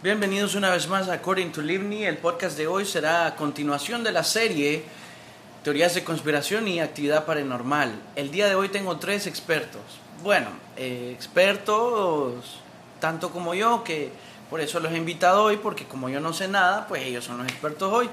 [0.00, 2.04] Bienvenidos una vez más a According to Livni.
[2.04, 4.84] El podcast de hoy será a continuación de la serie
[5.64, 8.00] Teorías de conspiración y actividad paranormal.
[8.14, 9.82] El día de hoy tengo tres expertos.
[10.22, 12.60] Bueno, eh, expertos
[13.00, 14.12] tanto como yo, que
[14.48, 17.38] por eso los he invitado hoy, porque como yo no sé nada, pues ellos son
[17.38, 18.08] los expertos hoy.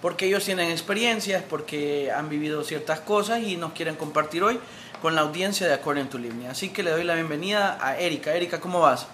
[0.00, 4.60] Porque ellos tienen experiencias, porque han vivido ciertas cosas y nos quieren compartir hoy
[5.02, 6.46] con la audiencia de According to Livni.
[6.46, 8.36] Así que le doy la bienvenida a Erika.
[8.36, 9.08] Erika, ¿cómo vas?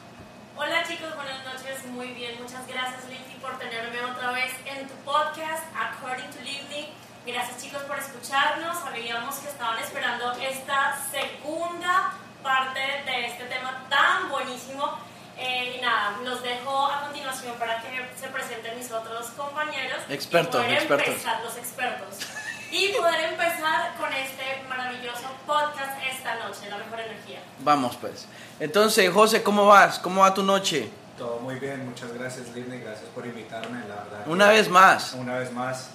[0.57, 4.95] Hola chicos, buenas noches, muy bien, muchas gracias Lindy por tenerme otra vez en tu
[5.35, 6.89] podcast According to Livni.
[7.27, 12.13] Gracias chicos por escucharnos, sabíamos que estaban esperando esta segunda
[12.43, 14.97] parte de este tema tan buenísimo.
[15.37, 17.89] Eh, y nada, los dejo a continuación para que
[18.21, 20.03] se presenten mis otros compañeros.
[20.09, 21.09] Expertos, expertos.
[21.09, 22.19] Empezar, los expertos.
[22.71, 27.41] Y poder empezar con este maravilloso podcast esta noche, La Mejor Energía.
[27.59, 28.29] Vamos pues.
[28.61, 29.99] Entonces, José, ¿cómo vas?
[29.99, 30.91] ¿Cómo va tu noche?
[31.19, 34.27] Todo muy bien, muchas gracias Livni, gracias por invitarme, la verdad.
[34.27, 35.13] Una vez más.
[35.15, 35.91] Una vez más,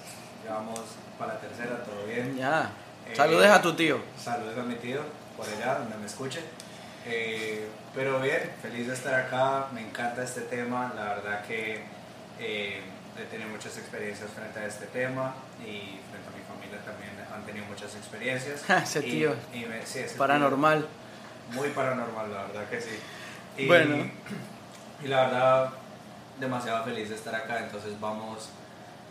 [0.46, 0.80] ya vamos
[1.18, 2.36] para la tercera, todo bien.
[2.36, 2.70] Ya.
[3.06, 4.00] Eh, Saludes a tu tío.
[4.22, 5.00] Saludos a mi tío,
[5.36, 6.40] por allá, donde me escuche.
[7.06, 11.82] Eh, pero bien, feliz de estar acá, me encanta este tema, la verdad que
[12.38, 12.80] eh,
[13.18, 17.42] he tenido muchas experiencias frente a este tema y frente a mi familia también han
[17.44, 18.62] tenido muchas experiencias.
[18.82, 19.34] Ese Y- tío.
[19.52, 20.18] y me- sí, ese tío.
[20.18, 20.86] Paranormal.
[21.52, 22.98] Muy paranormal, la verdad que sí.
[23.58, 24.10] Y, Bueno.
[25.02, 25.70] Y la verdad,
[26.38, 28.50] demasiado feliz de estar acá, entonces vamos,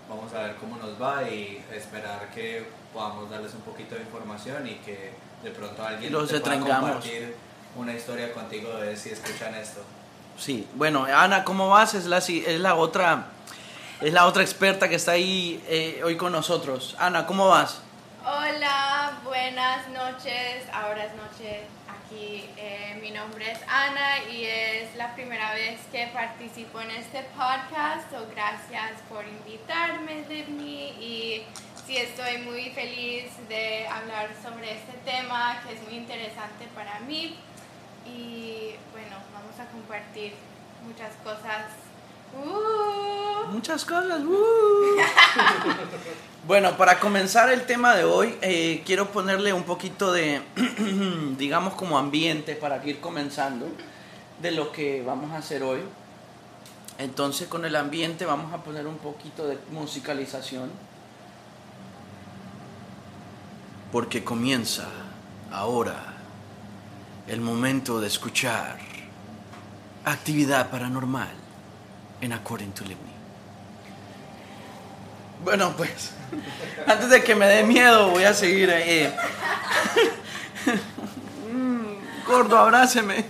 [0.08, 4.68] vamos a ver cómo nos va y esperar que podamos darles un poquito de información
[4.68, 7.36] y que de pronto alguien Los te pueda compartir
[7.76, 9.82] una historia contigo de si escuchan esto.
[10.38, 10.68] Sí.
[10.76, 11.94] Bueno, Ana, ¿cómo vas?
[11.94, 13.28] Es la, es la otra
[14.02, 16.96] es la otra experta que está ahí eh, hoy con nosotros.
[17.00, 17.82] Ana, ¿cómo vas?
[18.26, 20.64] Hola, buenas noches.
[20.72, 21.68] Ahora es noche
[22.10, 22.46] aquí.
[22.58, 28.10] Eh, mi nombre es Ana y es la primera vez que participo en este podcast.
[28.12, 30.90] So, gracias por invitarme, Livni.
[31.00, 31.44] Y
[31.86, 37.36] sí, estoy muy feliz de hablar sobre este tema que es muy interesante para mí.
[38.06, 40.34] Y bueno, vamos a compartir
[40.86, 41.89] muchas cosas.
[42.34, 43.52] Uh.
[43.52, 44.22] Muchas cosas.
[44.22, 44.98] ¡uh!
[46.48, 50.42] bueno, para comenzar el tema de hoy, eh, quiero ponerle un poquito de,
[51.38, 53.68] digamos, como ambiente para ir comenzando
[54.42, 55.80] de lo que vamos a hacer hoy.
[56.98, 60.70] Entonces, con el ambiente vamos a poner un poquito de musicalización.
[63.92, 64.88] Porque comienza
[65.52, 66.14] ahora
[67.28, 68.78] el momento de escuchar
[70.06, 71.39] actividad paranormal
[72.22, 73.12] en According to Livni.
[75.44, 76.12] Bueno, pues,
[76.88, 78.70] antes de que me dé miedo, voy a seguir.
[78.74, 79.14] eh.
[82.28, 83.26] Gordo, abráceme.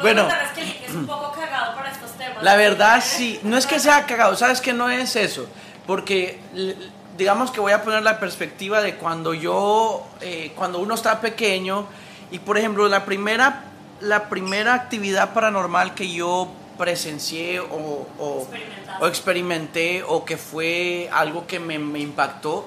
[0.00, 2.42] Bueno, La verdad es que Lindy es un poco cagado para estos temas.
[2.42, 5.48] la verdad sí, no es que sea cagado, sabes que no es eso,
[5.88, 6.38] porque
[7.16, 11.86] digamos que voy a poner la perspectiva de cuando yo, eh, cuando uno está pequeño
[12.30, 13.64] y por ejemplo la primera,
[14.00, 16.48] la primera actividad paranormal que yo
[16.78, 18.48] presencié o, o,
[19.00, 22.66] o experimenté o que fue algo que me, me impactó,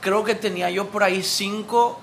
[0.00, 1.98] creo que tenía yo por ahí cinco,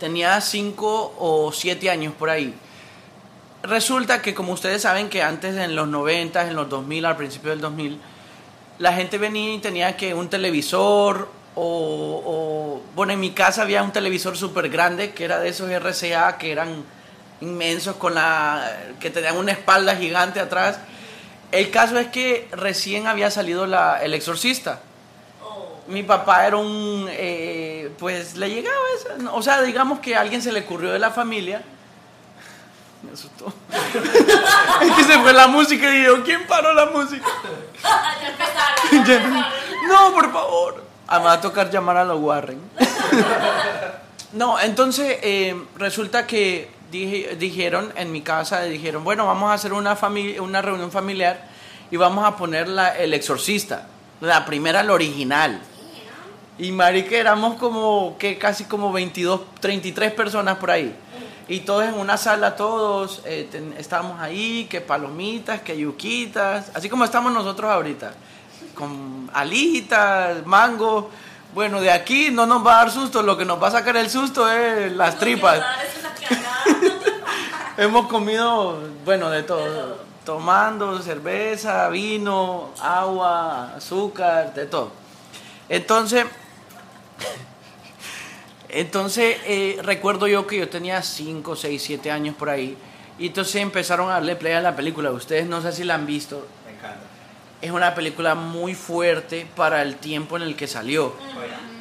[0.00, 2.54] tenía cinco o siete años por ahí.
[3.62, 7.50] Resulta que como ustedes saben que antes en los 90, en los 2000, al principio
[7.50, 8.00] del 2000,
[8.78, 13.82] la gente venía y tenía que un televisor o, o- bueno, en mi casa había
[13.84, 16.82] un televisor súper grande que era de esos RCA que eran
[17.42, 20.78] inmensos con la que tenían una espalda gigante atrás.
[21.50, 24.80] El caso es que recién había salido la, El Exorcista.
[25.88, 30.40] Mi papá era un, eh, pues le llegaba esa, o sea, digamos que a alguien
[30.40, 31.62] se le ocurrió de la familia.
[33.02, 33.52] Me asustó.
[34.82, 37.26] es que se fue la música y yo, ¿quién paró la música?
[37.82, 39.04] ya empezaron.
[39.04, 39.62] ya empezaron.
[39.88, 40.84] No, por favor.
[41.08, 42.60] Ah, me va a tocar llamar a los Warren.
[44.32, 49.72] no, entonces eh, resulta que dije- dijeron en mi casa, dijeron, bueno, vamos a hacer
[49.72, 51.48] una, familia, una reunión familiar
[51.90, 53.88] y vamos a poner la, el exorcista.
[54.20, 55.60] La primera, la original.
[56.58, 60.94] Y marica, éramos como, que casi como 22, 33 personas por ahí.
[61.48, 66.88] Y todos en una sala, todos eh, ten- estábamos ahí, que palomitas, que yuquitas, así
[66.88, 68.12] como estamos nosotros ahorita,
[68.74, 71.10] con alitas, mango.
[71.52, 73.96] Bueno, de aquí no nos va a dar susto, lo que nos va a sacar
[73.96, 75.58] el susto es las que tripas.
[75.58, 77.71] nos da es una cagada.
[77.82, 79.98] Hemos comido, bueno, de todo.
[80.24, 84.92] Tomando cerveza, vino, agua, azúcar, de todo.
[85.68, 86.24] Entonces,
[88.68, 92.76] entonces eh, recuerdo yo que yo tenía 5, 6, 7 años por ahí
[93.18, 95.10] Y entonces empezaron a darle play a la película.
[95.10, 96.46] Ustedes no sé si la han visto.
[96.64, 97.00] Me encanta.
[97.60, 101.14] Es una película muy fuerte para el tiempo en el que salió.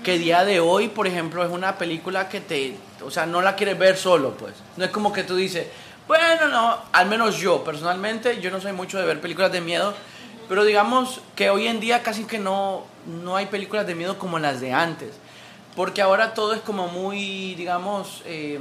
[0.04, 2.76] Que día de hoy, por ejemplo, es una película que te...
[3.06, 4.56] O sea, no la quieres ver solo, pues.
[4.78, 5.68] No es como que tú dices,
[6.12, 9.94] bueno, no, al menos yo, personalmente, yo no soy mucho de ver películas de miedo.
[10.50, 14.38] Pero digamos que hoy en día casi que no, no hay películas de miedo como
[14.38, 15.12] las de antes.
[15.74, 18.60] Porque ahora todo es como muy, digamos, eh,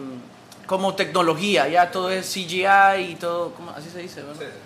[0.67, 1.67] como tecnología.
[1.67, 3.73] Ya todo es CGI y todo, ¿cómo?
[3.73, 4.37] así se dice, ¿verdad?
[4.39, 4.59] sí, sí.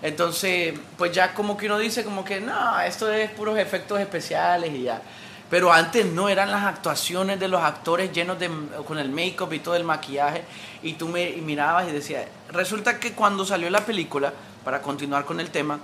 [0.00, 4.72] Entonces, pues ya como que uno dice como que no, esto es puros efectos especiales
[4.72, 5.02] y ya.
[5.50, 8.48] Pero antes no eran las actuaciones de los actores llenos de
[8.86, 10.44] con el make-up y todo el maquillaje
[10.82, 14.32] y tú me mirabas y decías, resulta que cuando salió la película,
[14.64, 15.78] para continuar con el tema,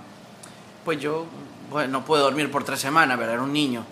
[0.85, 1.25] pues yo
[1.69, 3.35] bueno, no puedo dormir por tres semanas, ¿verdad?
[3.35, 3.83] Era un niño.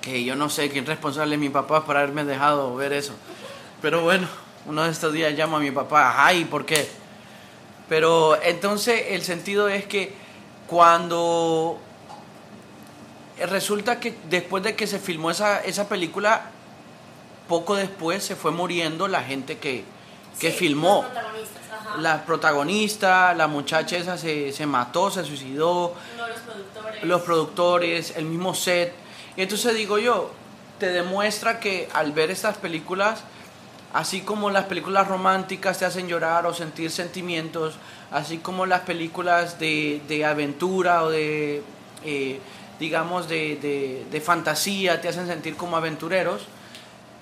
[0.00, 3.12] Que yo no sé quién responsable es mi papá por haberme dejado ver eso.
[3.82, 4.28] Pero bueno,
[4.66, 6.88] uno de estos días llamo a mi papá, ay, ¿por qué?
[7.88, 10.14] Pero entonces el sentido es que
[10.66, 11.78] cuando
[13.44, 16.50] resulta que después de que se filmó esa, esa película,
[17.48, 19.84] poco después se fue muriendo la gente que,
[20.40, 21.02] que Sí, filmó.
[21.02, 21.98] Los protagonistas, ajá.
[21.98, 27.04] La protagonista, la muchacha esa se, se mató, se suicidó, de los productores.
[27.04, 28.94] los productores, el mismo set.
[29.36, 30.32] Y entonces digo yo,
[30.78, 33.22] te demuestra que al ver estas películas,
[33.92, 37.74] así como las películas románticas te hacen llorar o sentir sentimientos,
[38.10, 41.62] así como las películas de, de aventura o de,
[42.04, 42.40] eh,
[42.78, 46.42] digamos, de, de- de fantasía te hacen sentir como aventureros,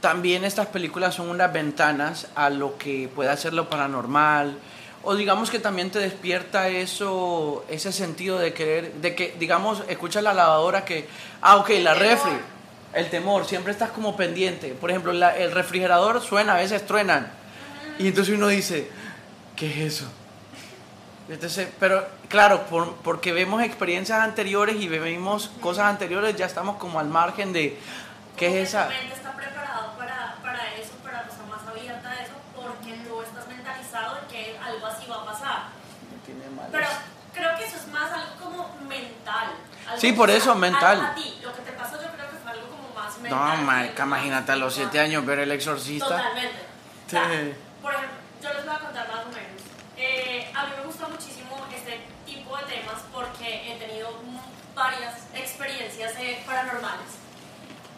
[0.00, 4.58] también estas películas son unas ventanas a lo que puede ser lo paranormal.
[5.02, 10.22] O digamos que también te despierta eso ese sentido de querer de que digamos escuchas
[10.22, 11.06] la lavadora que
[11.42, 12.32] ah ok la refri.
[12.94, 14.68] El temor siempre estás como pendiente.
[14.78, 17.30] Por ejemplo la- el refrigerador suena a veces truenan.
[17.98, 18.88] Y entonces uno dice
[19.56, 20.06] qué es eso
[21.28, 27.00] entonces pero claro por- porque vemos experiencias anteriores y vemos cosas anteriores ya estamos como
[27.00, 27.78] al margen de
[28.36, 32.94] qué es esa está preparado para, para eso, para estar más abierta a eso, porque
[33.08, 35.62] tú estás mentalizado de que algo así va a pasar.
[36.26, 36.86] Tiene mal Pero
[37.32, 39.46] creo que eso es más algo como mental.
[39.86, 41.00] algo Sí, por eso, a- mental.
[41.00, 43.62] A, ti, lo que te pasó yo creo que fue algo como más No, mental.
[43.64, 46.06] marica, algo más imagínate a los siete años ver el exorcista.
[46.06, 46.58] Totalmente.
[47.06, 47.54] O sea, Sí.
[47.82, 49.53] por ejemplo, yo les voy a contar más o menos.
[49.96, 54.10] Eh, a mí me gusta muchísimo este tipo de temas porque he tenido
[54.74, 57.22] varias experiencias eh, paranormales.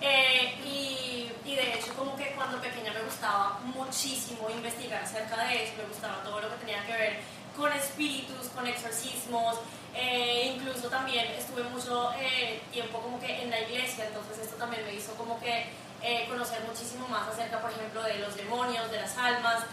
[0.01, 5.65] Eh, y, y de hecho, como que cuando pequeña me gustaba muchísimo investigar acerca de
[5.65, 7.21] eso, me gustaba todo lo que tenía que ver
[7.57, 9.57] con espíritus, con exorcismos,
[9.95, 14.85] eh, incluso también estuve mucho eh, tiempo como que en la iglesia, entonces esto también
[14.85, 15.71] me hizo como que
[16.03, 19.65] eh, conocer muchísimo más acerca, por ejemplo, de los demonios, de las almas,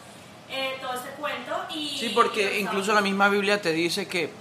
[0.53, 1.51] eh, todo este cuento.
[1.73, 4.31] Y, Sí, porque incluso la misma Biblia te dice que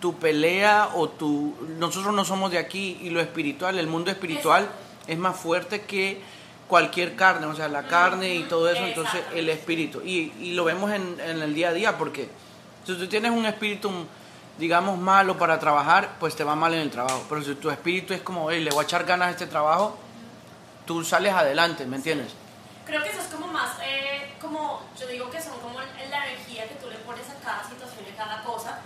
[0.00, 1.54] tu pelea o tu...
[1.78, 4.68] Nosotros no somos de aquí y lo espiritual, el mundo espiritual
[5.06, 6.20] es más fuerte que
[6.68, 10.02] cualquier carne, o sea, la carne y todo eso, entonces el espíritu.
[10.04, 12.28] Y, y lo vemos en, en el día a día porque
[12.84, 13.90] si tú tienes un espíritu,
[14.58, 17.24] digamos, malo para trabajar, pues te va mal en el trabajo.
[17.28, 19.98] Pero si tu espíritu es como, hey, le voy a echar ganas a este trabajo,
[20.86, 22.28] tú sales adelante, ¿me entiendes?
[22.88, 26.66] Creo que eso es como más, eh, como yo digo que son como la energía
[26.66, 28.78] que tú le pones a cada situación y a cada cosa,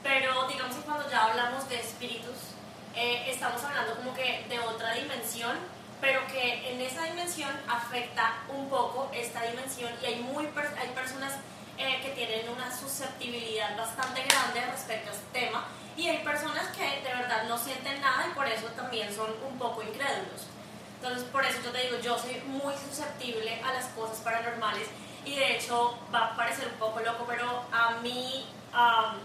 [0.00, 2.54] pero digamos que cuando ya hablamos de espíritus,
[2.94, 5.58] eh, estamos hablando como que de otra dimensión,
[6.00, 11.32] pero que en esa dimensión afecta un poco esta dimensión y hay, muy hay personas
[11.78, 15.64] eh, que tienen una susceptibilidad bastante grande respecto a este tema
[15.96, 19.58] y hay personas que de verdad no sienten nada y por eso también son un
[19.58, 20.46] poco incrédulos.
[21.00, 24.88] Entonces, por eso yo te digo, yo soy muy susceptible a las cosas paranormales
[25.24, 29.16] y de hecho va a parecer un poco loco, pero a mí am,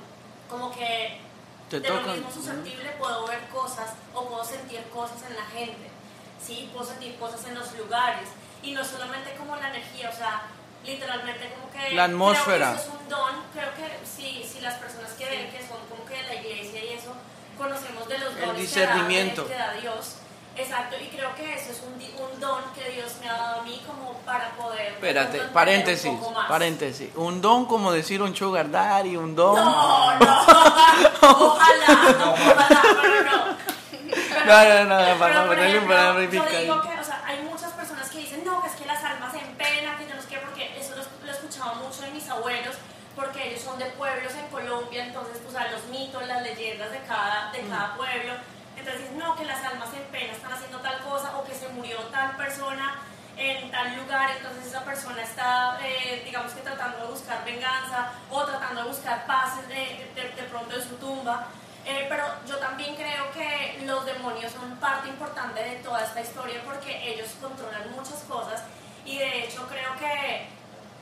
[0.49, 1.19] como que
[1.69, 2.13] Te de lo tocan.
[2.15, 5.89] mismo susceptible puedo ver cosas o puedo sentir cosas en la gente,
[6.45, 6.69] ¿sí?
[6.73, 8.29] Puedo sentir cosas en los lugares
[8.61, 10.43] y no solamente como la energía, o sea,
[10.85, 11.95] literalmente como que...
[11.95, 12.73] La atmósfera.
[12.73, 15.79] Creo que eso es un don, creo que sí, si las personas que, que son
[15.89, 17.13] como que de la iglesia y eso,
[17.57, 19.47] conocemos de los El dones discernimiento.
[19.47, 20.15] Que, da, que da Dios.
[20.55, 23.63] Exacto, y creo que eso es un, un don que Dios me ha dado a
[23.63, 24.89] mí como para poder...
[24.93, 26.47] Espérate, paréntesis, un poco más.
[26.47, 27.09] paréntesis.
[27.15, 29.55] Un don como decir un sugar daddy, un don.
[29.55, 30.45] No, no,
[31.21, 33.57] ojalá, ojalá, pero no.
[34.05, 37.39] Pero- No, no, no, pero, para un ejemplo, palabra Yo digo que, o sea, hay
[37.41, 40.21] muchas personas que dicen, no, que es que las almas en pena, que yo no
[40.21, 42.75] sé qué, porque eso lo, lo escuchaba mucho de mis abuelos,
[43.15, 46.99] porque ellos son de pueblos en Colombia, entonces, pues, a los mitos, las leyendas de
[47.07, 47.69] cada, de Mm.
[47.69, 48.33] cada pueblo.
[48.85, 51.97] Entonces no, que las almas en pena están haciendo tal cosa, o que se murió
[52.11, 52.99] tal persona.
[53.35, 58.45] en tal lugar, entonces esa persona está, eh, digamos que tratando de buscar venganza o
[58.45, 61.47] tratando de buscar paz de, de, de pronto en su tumba.
[61.85, 66.61] Eh, pero yo también creo que los demonios son parte importante de toda esta historia
[66.63, 68.63] porque ellos controlan muchas cosas
[69.03, 70.47] y de hecho creo que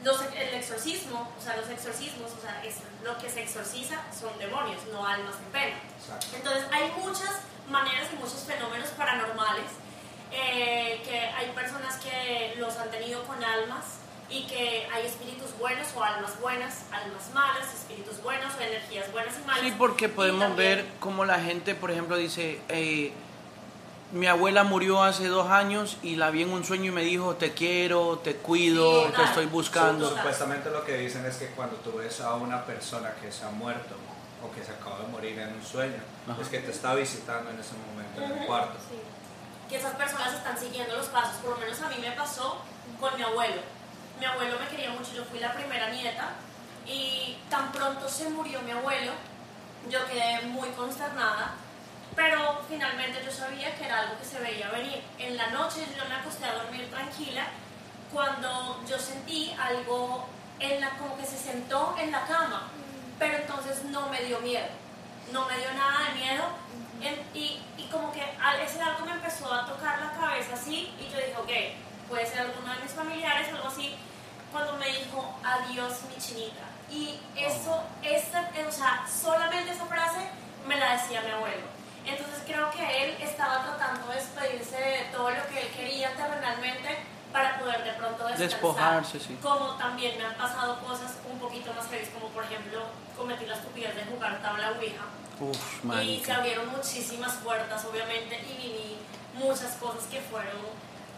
[0.03, 4.37] los, el exorcismo, o sea, los exorcismos, o sea, es, lo que se exorciza son
[4.39, 5.75] demonios, no almas en pena.
[6.33, 7.41] Entonces hay muchas
[7.71, 9.65] maneras y muchos fenómenos paranormales
[10.31, 13.97] eh, que hay personas que los han tenido con almas
[14.29, 19.35] y que hay espíritus buenos o almas buenas, almas malas, espíritus buenos o energías buenas
[19.41, 19.61] y malas.
[19.65, 23.11] Sí, porque podemos también- ver cómo la gente, por ejemplo, dice, eh,
[24.13, 27.35] mi abuela murió hace dos años y la vi en un sueño y me dijo,
[27.35, 30.09] te quiero, te cuido, Sí, te estoy buscando.
[30.09, 33.49] Supuestamente lo que dicen es que cuando tú ves a una persona que se ha
[33.49, 33.95] muerto
[34.43, 36.41] o que se acaba de morir en un sueño, Ajá.
[36.41, 38.77] es que te está visitando en ese momento en el cuarto.
[38.89, 38.99] Sí.
[39.69, 41.35] que esas personas están siguiendo los pasos.
[41.37, 42.61] Por lo menos a mí me pasó
[42.99, 43.61] con mi abuelo.
[44.19, 46.29] Mi abuelo me quería mucho, yo fui la primera nieta
[46.85, 49.13] y tan pronto se murió mi abuelo,
[49.89, 51.53] yo quedé muy consternada,
[52.15, 55.01] pero finalmente yo sabía que era algo que se veía venir.
[55.17, 57.45] En la noche yo me acosté a dormir tranquila
[58.13, 60.25] cuando yo sentí algo
[60.59, 62.67] en la, como que se sentó en la cama,
[63.21, 64.65] pero entonces no me dio miedo,
[65.31, 66.43] no me dio nada de miedo
[67.01, 68.23] en- y, y como que
[68.65, 72.39] ese algo me empezó a tocar la cabeza así y yo dije, ok, puede ser
[72.39, 73.95] alguno de mis familiares o algo así,
[74.51, 76.63] cuando me dijo, adiós mi chinita.
[76.89, 80.27] Y eso, esa, o sea, solamente esa frase
[80.67, 81.67] me la decía mi abuelo.
[82.03, 86.97] Entonces creo que él estaba tratando de despedirse de todo lo que él quería terrenalmente
[87.31, 88.30] para poder de pronto descansar.
[88.45, 89.37] Despojarse, sí.
[89.41, 92.81] Como también me han pasado cosas un poquito más heavy, como por ejemplo
[93.17, 95.03] cometí la estupidez de jugar tabla Ouija.
[95.39, 95.57] Uf,
[96.03, 98.97] Y se abrieron muchísimas puertas, obviamente, y viví
[99.33, 100.61] muchas cosas que fueron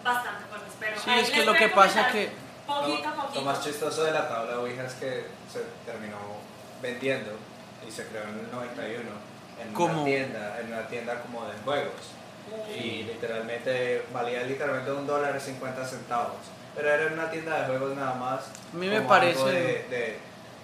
[0.04, 0.74] bastante fuertes.
[0.80, 3.42] Pero Sí, es que lo que pasa comentar que- Poquito Lo, lo poquito.
[3.42, 6.16] más chistoso de la tabla Ouija es que se terminó
[6.82, 7.32] vendiendo
[7.86, 9.12] y se creó en el 91
[9.62, 9.94] en ¿Cómo?
[9.96, 11.94] una tienda, en una tienda como de juegos.
[12.74, 16.38] Y literalmente valía literalmente un dólar y 50 centavos.
[16.76, 18.42] Pero era en una tienda de juegos nada más.
[18.74, 20.18] A mí me como parece- algo De, de,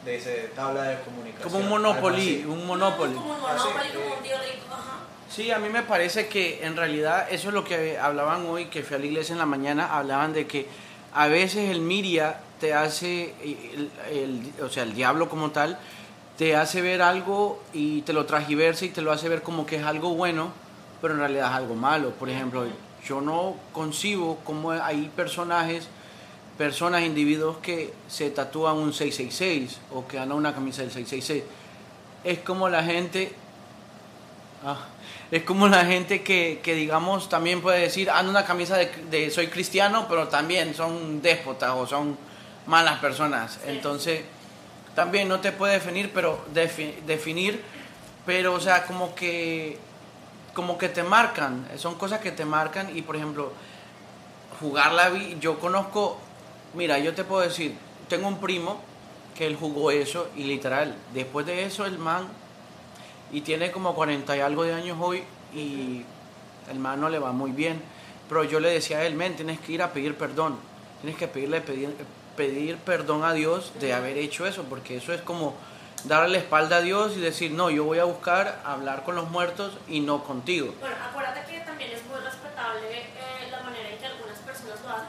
[0.05, 1.49] de ese tabla de comunicación.
[1.51, 3.13] Como un Monopoly, un Monopoly.
[3.13, 4.65] Como un Ah, sí, Monopoly, como un tío rico.
[4.71, 4.97] Ajá.
[5.29, 8.81] Sí, a mí me parece que en realidad eso es lo que hablaban hoy, que
[8.83, 10.67] fui a la iglesia en la mañana, hablaban de que
[11.13, 15.77] a veces el miria te hace, el, el- o sea, el diablo como tal,
[16.37, 19.75] te hace ver algo y te lo transgiversa y te lo hace ver como que
[19.75, 20.51] es algo bueno,
[21.01, 22.11] pero en realidad es algo malo.
[22.11, 22.65] Por ejemplo,
[23.05, 25.87] yo no concibo cómo hay personajes,
[26.59, 31.43] personas, individuos que se tatúan un 666 o que andan una camisa del 666.
[32.23, 33.33] Es como la gente
[34.63, 34.77] Ah,
[35.31, 39.31] es como la gente que, que, digamos, también puede decir, ando una camisa de, de
[39.31, 42.17] soy cristiano, pero también son déspotas o son
[42.67, 43.53] malas personas.
[43.53, 43.59] Sí.
[43.69, 44.21] Entonces,
[44.95, 47.61] también no te puede definir, pero defi- definir,
[48.25, 49.77] pero, o sea, como que,
[50.53, 53.53] como que te marcan, son cosas que te marcan y, por ejemplo,
[54.59, 56.19] jugar la vi, yo conozco,
[56.73, 57.75] mira, yo te puedo decir,
[58.07, 58.81] tengo un primo
[59.35, 62.27] que él jugó eso y literal, después de eso el man
[63.31, 65.23] y tiene como 40 y algo de años hoy
[65.53, 66.03] y
[66.69, 67.81] el man no le va muy bien.
[68.27, 70.57] Pero yo le decía a él, men, tienes que ir a pedir perdón.
[71.01, 71.61] Tienes que pedirle
[72.35, 75.55] pedir, perdón a Dios de haber hecho eso, porque eso es como
[76.05, 79.29] darle la espalda a Dios y decir, no, yo voy a buscar hablar con los
[79.29, 80.73] muertos y no contigo.
[80.79, 83.38] Bueno, acuérdate que también es muy respetable eh,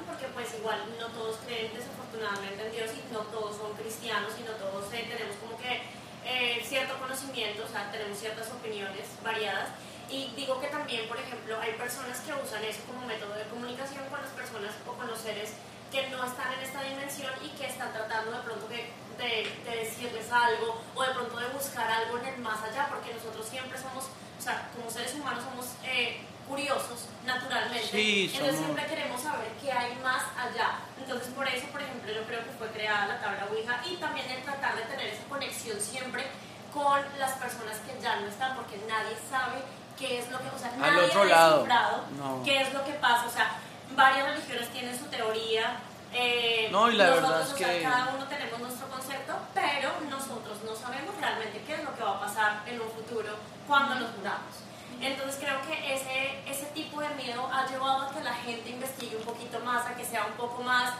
[0.06, 4.42] porque pues igual no todos creen desafortunadamente en Dios y no todos son cristianos y
[4.42, 5.82] no todos eh, tenemos como que
[6.24, 9.68] eh, cierto conocimiento, o sea, tenemos ciertas opiniones variadas.
[10.10, 14.04] Y digo que también, por ejemplo, hay personas que usan eso como método de comunicación
[14.10, 15.52] con las personas o con los seres
[15.90, 19.76] que no están en esta dimensión y que están tratando de pronto de, de- de
[19.76, 23.78] decirles algo o de pronto de buscar algo en el más allá, porque nosotros siempre
[23.78, 24.04] somos,
[24.38, 26.20] o sea, como seres humanos somos eh,
[26.50, 27.86] curiosos naturalmente.
[27.86, 30.80] Sí, Entonces somos- siempre queremos saber qué hay más allá.
[30.98, 34.28] Entonces por eso, por ejemplo, yo creo que fue creada la tabla Ouija y también
[34.30, 36.26] el tratar de tener esa conexión siempre
[36.74, 39.62] con las personas que ya no están, porque nadie sabe
[39.98, 42.04] qué es lo que, o sea, Al nadie otro lado.
[42.18, 42.42] No.
[42.44, 43.52] qué es lo que pasa, o sea,
[43.96, 45.80] varias religiones tienen su teoría.
[46.12, 49.32] eh, No, y la nosotros, verdad es o sea, que- cada uno tenemos nuestro concepto,
[49.54, 53.36] pero nosotros no sabemos realmente qué es lo que va a pasar en un futuro
[53.68, 54.54] cuando nos muramos.
[55.00, 59.16] Entonces creo que ese, ese tipo de miedo ha llevado a que la gente investigue
[59.16, 60.92] un poquito más, a que sea un poco más,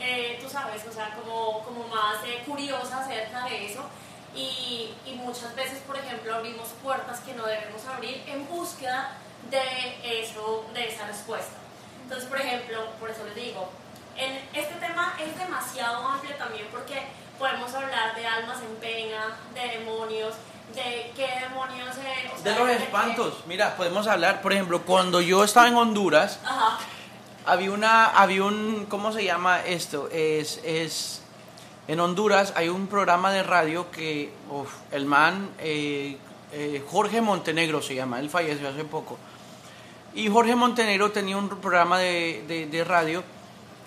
[0.00, 3.84] eh, tú sabes, o sea, como, como más eh, curiosa acerca de eso.
[4.34, 9.18] Y, y muchas veces, por ejemplo, abrimos puertas que no debemos abrir en búsqueda
[9.50, 11.56] de eso, de esa respuesta.
[12.04, 13.68] Entonces, por ejemplo, por eso les digo,
[14.16, 17.02] en este tema es demasiado amplio también porque
[17.38, 20.34] podemos hablar de almas en pena, de demonios,
[20.74, 21.88] de qué demonios...
[21.90, 26.38] o sea, De los espantos, mira, podemos hablar, por ejemplo, cuando yo estaba en Honduras,
[26.44, 26.78] Ajá.
[27.46, 30.08] había una, había un, ¿cómo se llama esto?
[30.12, 31.22] Es, es,
[31.88, 36.16] en Honduras hay un programa de radio que, uf, el man, eh,
[36.52, 39.18] eh, Jorge Montenegro se llama, él falleció hace poco.
[40.14, 43.22] Y Jorge Montenegro tenía un programa de, de- de radio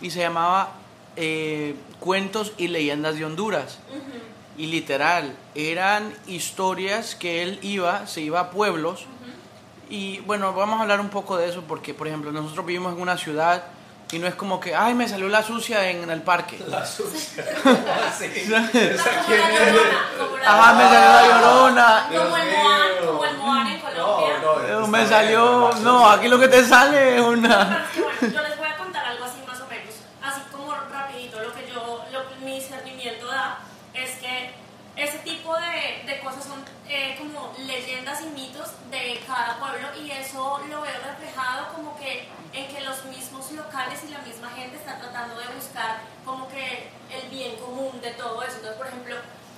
[0.01, 0.71] y se llamaba
[1.15, 3.77] eh, Cuentos y Leyendas de Honduras.
[3.89, 4.01] Ujú.
[4.57, 9.05] Y literal, eran historias que él iba, se iba a pueblos.
[9.89, 13.01] Y bueno, vamos a hablar un poco de eso porque, por ejemplo, nosotros vivimos en
[13.01, 13.63] una ciudad
[14.11, 16.57] y no es como que, ay, me salió la sucia en el parque.
[16.67, 17.43] La sucia.
[18.17, 18.25] Sí.
[18.47, 18.71] Llorona,
[20.17, 22.07] como la Ajá, me salió la llorona.
[22.07, 24.35] Como el Moan, como el Moan en Colombia.
[24.41, 27.67] No, no, Me salió, no, aquí lo que te sale es una...
[27.67, 30.41] Pero es que, bueno, yo les voy a contar algo así más o menos, así
[30.51, 33.59] como rapidito, lo que yo, lo que mi discernimiento da
[33.93, 34.51] es que
[34.95, 37.53] ese tipo de, de cosas son eh, como
[38.89, 43.99] de cada pueblo y eso lo veo reflejado como que en que los mismos locales
[44.05, 48.41] y la misma gente está tratando de buscar como que el bien común de todo
[48.43, 48.55] eso.
[48.57, 49.15] Entonces, por ejemplo,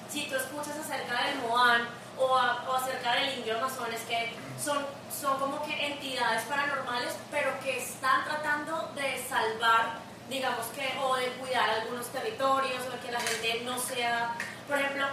[0.10, 1.88] si tú escuchas acerca del Moan
[2.18, 7.52] o, a- o acerca del indio amazones, que son, son como que entidades paranormales, pero
[7.60, 10.00] que están tratando de salvar,
[10.30, 14.34] digamos que, o de cuidar algunos territorios, o de que la gente no sea,
[14.68, 15.06] por ejemplo,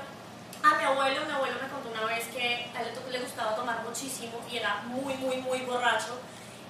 [0.65, 3.83] a mi abuelo, mi abuelo me contó una vez que a él le gustaba tomar
[3.85, 6.19] muchísimo y era muy, muy, muy borracho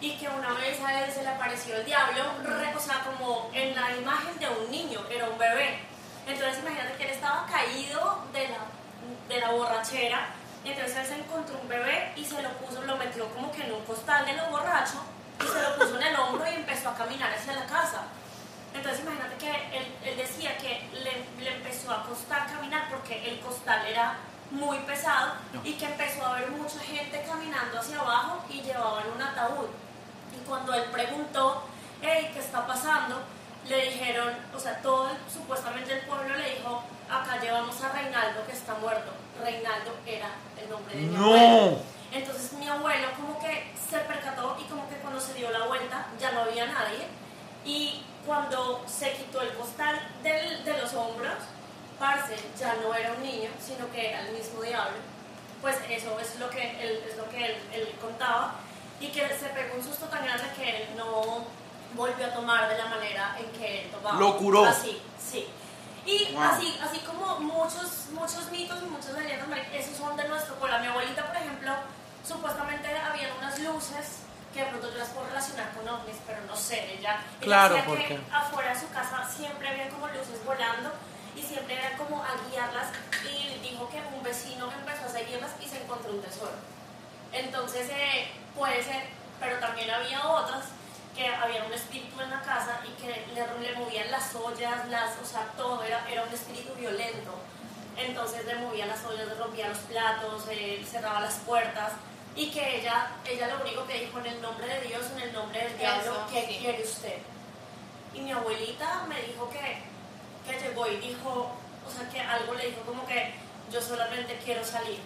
[0.01, 2.25] y que una vez a él se le apareció el diablo,
[2.77, 5.79] o sea, como en la imagen de un niño, era un bebé.
[6.27, 8.59] Entonces imagínate que él estaba caído de la,
[9.29, 10.27] de la borrachera,
[10.65, 13.63] y entonces él se encontró un bebé y se lo puso, lo metió como que
[13.63, 15.01] en un costal de los borrachos
[15.41, 18.03] y se lo puso en el hombro y empezó a caminar hacia la casa.
[18.75, 23.41] Entonces imagínate que él, él decía que le, le empezó a costar caminar porque el
[23.41, 24.17] costal era
[24.51, 25.61] muy pesado No.
[25.65, 29.69] y que empezó a haber mucha gente caminando hacia abajo y llevaban un ataúd.
[30.35, 31.65] Y cuando él preguntó,
[32.03, 33.23] hey, ¿qué está pasando?
[33.69, 38.45] Le dijeron, o sea, todo el- supuestamente el pueblo le dijo, acá llevamos a Reinaldo
[38.47, 39.13] que está muerto.
[39.43, 40.29] Reinaldo era
[40.61, 41.25] el nombre de mi No.
[41.27, 41.79] abuelo.
[42.13, 46.07] Entonces mi abuelo como que se percató y como que cuando se dio la vuelta
[46.21, 47.07] ya no había nadie.
[47.65, 51.35] Y cuando se quitó el costal del- de los hombros,
[51.99, 54.97] Parce ya no era un niño, sino que era el mismo diablo.
[55.63, 58.55] Pues eso es lo que él, es lo que él, él contaba.
[59.01, 61.45] Y que se pegó un susto tan grande que él no
[61.95, 64.19] volvió a tomar de la manera en que él tomaba.
[64.19, 64.65] Lo curó.
[64.67, 65.47] Así, sí.
[66.05, 66.43] Y Wow.
[66.43, 70.79] así, así como muchos, muchos mitos y muchas leyendas, esos son de nuestro pueblo.
[70.81, 71.73] Mi abuelita, por ejemplo,
[72.27, 74.19] supuestamente había unas luces
[74.55, 77.89] que de pronto yo las puedo relacionar con ovnis, pero no sé, ella, Claro, decía
[77.89, 80.93] ¿por que afuera de su casa siempre había como luces volando
[81.37, 82.87] y siempre era como a guiarlas
[83.25, 86.55] y dijo que un vecino empezó a seguirlas y se encontró un tesoro.
[87.33, 89.03] Entonces eh, puede ser,
[89.41, 90.67] pero también había otras
[91.17, 95.19] que había un espíritu en la casa y que le, le movían las ollas, las,
[95.21, 97.35] o sea, todo era, era un espíritu violento.
[97.97, 101.93] Entonces le movía las ollas, le rompía los platos, eh, cerraba las puertas
[102.37, 105.33] y que ella, ella lo único que dijo en el nombre de Dios, en el
[105.33, 106.59] nombre del diablo, Eso, ¿qué sí.
[106.61, 107.19] quiere usted?
[108.15, 109.79] Y mi abuelita me dijo que,
[110.51, 111.51] que llegó y dijo,
[111.87, 113.35] o sea, que algo le dijo como que
[113.73, 114.99] yo solamente quiero salir.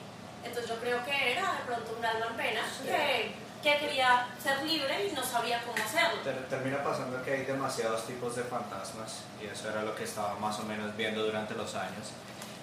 [0.45, 4.62] Entonces yo creo que era de pronto un alma en pena que, que quería ser
[4.64, 6.21] libre y no sabía cómo hacerlo.
[6.23, 10.35] Ter- Termina pasando que hay demasiados tipos de fantasmas y eso era lo que estaba
[10.38, 12.09] más o menos viendo durante los años.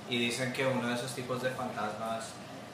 [0.10, 2.26] Y dicen que uno de esos tipos de fantasmas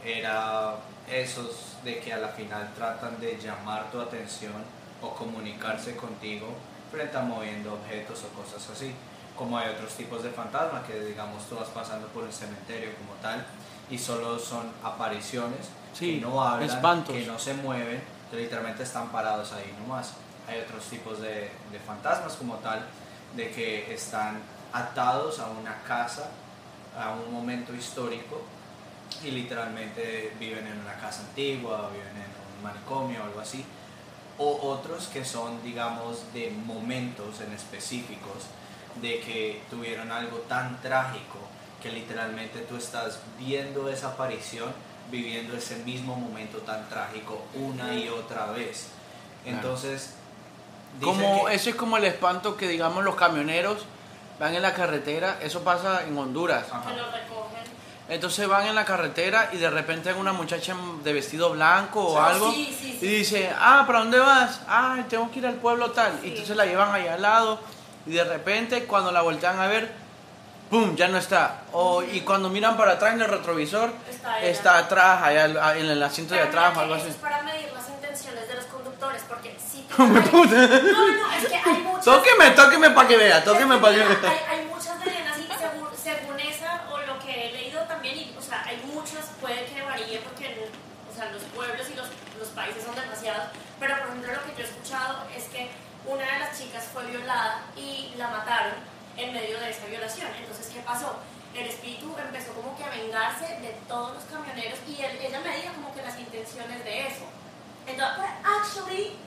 [0.05, 0.75] era
[1.09, 4.53] esos de que a la final tratan de llamar tu atención
[5.01, 6.47] o comunicarse contigo
[6.91, 8.93] frente a moviendo objetos o cosas así.
[9.37, 13.13] Como hay otros tipos de fantasmas que digamos tú vas pasando por el cementerio como
[13.21, 13.43] tal
[13.89, 17.15] y solo son apariciones Sí, que no hablan, espantos.
[17.15, 20.13] que no se mueven, que literalmente están parados ahí nomás.
[20.47, 22.85] Hay otros tipos de, de fantasmas como tal,
[23.35, 24.39] de que están
[24.71, 26.29] atados a una casa,
[26.97, 28.41] a un momento histórico
[29.23, 33.63] y literalmente viven en una casa antigua, viven en un manicomio o algo así.
[34.37, 38.45] O otros que son, digamos, de momentos en específicos,
[39.01, 41.37] de que tuvieron algo tan trágico
[41.81, 44.71] que literalmente tú estás viendo esa aparición,
[45.11, 48.87] viviendo ese mismo momento tan trágico una y otra vez.
[49.43, 49.57] Claro.
[49.57, 50.13] Entonces,
[50.99, 53.85] dicen Como, que- eso es como el espanto que, digamos, los camioneros
[54.39, 55.37] van en la carretera.
[55.41, 56.65] Eso pasa en Honduras.
[56.71, 56.89] Ajá.
[56.91, 57.60] Que lo recogen.
[58.11, 62.11] Entonces van en la carretera y de repente hay una muchacha de vestido blanco o
[62.17, 64.59] Sí, algo sí, sí, y dice, ah, ¿para dónde vas?
[64.67, 66.19] Ah, tengo que ir al pueblo tal.
[66.23, 67.59] Y entonces la llevan allá al lado
[68.05, 69.91] y de repente cuando la voltean a ver,
[70.69, 70.93] ¡pum!
[70.97, 71.61] ya no está.
[71.71, 75.85] O, y cuando miran para atrás en el retrovisor, Está está, atrás, allá al- en
[75.89, 77.07] el asiento de Pero atrás o algo así.
[77.09, 80.67] es para medir las intenciones de los conductores, porque si puta.
[80.67, 82.03] No, no, es que hay muchas...
[82.03, 84.17] Tóqueme, tóqueme para que vea, tóqueme para que vea.
[84.49, 88.35] Hay, hay muchas leyendas y según, según esa o lo que he leído también, y,
[88.37, 90.69] o sea, hay muchas, puede que varíe porque
[91.11, 92.07] o sea, los pueblos y los,
[92.39, 93.47] los países son demasiados,
[93.79, 95.69] pero por ejemplo lo que yo he escuchado es que
[96.05, 98.73] una de las chicas fue violada y la mataron
[99.17, 100.27] en medio de esa violación.
[100.39, 101.17] Entonces, ¿qué pasó?
[101.53, 105.71] El espíritu empezó como que a vengarse de todos los camioneros y él- ella medía
[105.73, 107.25] como que las intenciones de eso.
[107.85, 109.17] Entonces, but actually,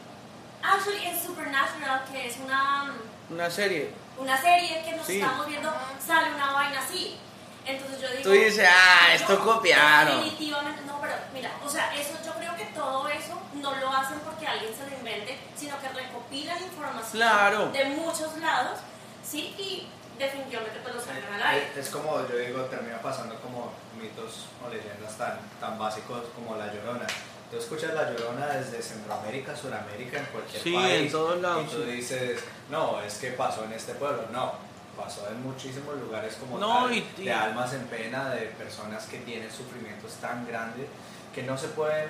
[0.62, 2.94] actually en Supernatural, que es una
[3.30, 3.90] Una serie.
[4.18, 5.20] una serie que nos Sí.
[5.20, 5.72] estamos viendo,
[6.04, 7.18] sale una vaina así.
[7.66, 8.22] Entonces yo digo.
[8.22, 10.16] Tú dices, ah, esto no, copiaron.
[10.24, 14.18] Definitivamente, no, pero mira, o sea, eso yo creo que todo eso no lo hacen
[14.20, 17.68] porque alguien se lo invente, sino que recopilan información Claro.
[17.70, 18.78] de muchos lados,
[19.26, 21.72] sí, y definitivamente pues lo sacan al aire.
[21.76, 26.72] Es, como, yo digo, termina pasando como mitos o leyendas tan, tan básicos como La
[26.72, 27.06] Llorona.
[27.50, 30.92] Tú escuchas La Llorona desde Centroamérica, Suramérica, en cualquier Sí, país.
[30.94, 34.24] en todos lados, Y tú dices, no, es que pasó en este pueblo.
[34.32, 34.52] No,
[34.96, 39.04] pasó en muchísimos lugares como No, tal, y- y- de almas en pena, de personas
[39.06, 40.86] que tienen sufrimientos tan grandes
[41.34, 42.08] que no se pueden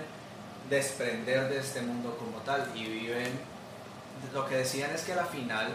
[0.71, 3.39] desprender de este mundo como tal y viven
[4.33, 5.69] lo que decían es que a la final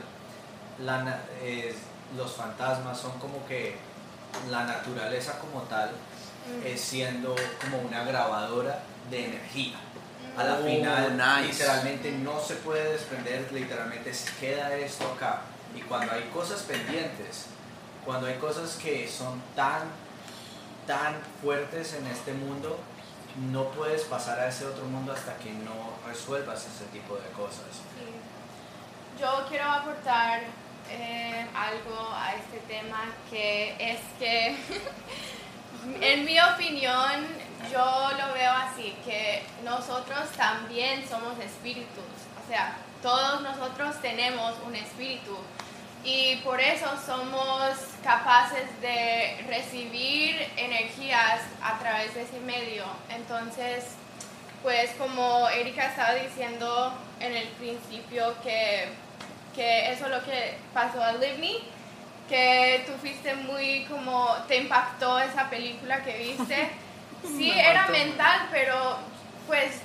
[0.80, 1.19] la
[2.17, 3.76] los fantasmas son como que
[4.50, 5.91] la naturaleza como tal
[6.65, 8.80] es siendo como una grabadora
[9.12, 9.76] de energía.
[10.38, 11.52] A la Oh, final, nice.
[11.54, 15.41] literalmente no se puede desprender, literalmente se queda esto acá.
[15.80, 17.46] Y cuando hay cosas pendientes,
[18.04, 19.84] cuando hay cosas que son tan,
[20.86, 22.78] tan fuertes en este mundo,
[23.50, 27.63] no puedes pasar a ese otro mundo hasta que no resuelvas ese tipo de cosas.
[29.18, 30.42] Yo quiero aportar
[30.89, 34.58] eh, algo a este tema que es que,
[36.02, 37.26] en mi opinión,
[37.72, 42.04] yo lo veo así, que nosotros también somos espíritus,
[42.44, 45.38] o sea, todos nosotros tenemos un espíritu
[46.04, 47.72] y por eso somos
[48.04, 52.86] capaces de recibir energías a través de ese medio.
[53.10, 53.86] Entonces,
[54.64, 58.88] pues como Erika estaba diciendo en el principio que,
[59.56, 61.58] que eso es lo que pasó a Livni,
[62.30, 66.70] que tú fuiste muy como, te impactó esa película que viste.
[67.22, 67.92] Sí, Me era impactó.
[67.92, 68.98] mental, pero
[69.46, 69.82] pues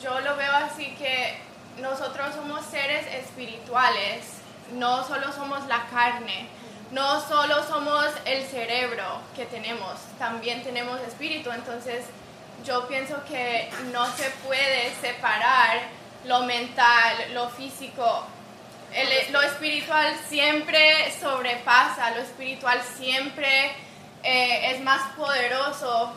[0.00, 1.36] yo lo veo así que
[1.80, 4.24] nosotros somos seres espirituales,
[4.72, 6.48] no solo somos la carne,
[6.90, 12.04] no solo somos el cerebro que tenemos, también tenemos espíritu, entonces
[12.64, 15.80] yo pienso que no se puede separar
[16.24, 18.24] lo mental, lo físico.
[18.92, 23.72] El- lo espiritual siempre sobrepasa, lo espiritual siempre
[24.24, 26.12] eh, es más poderoso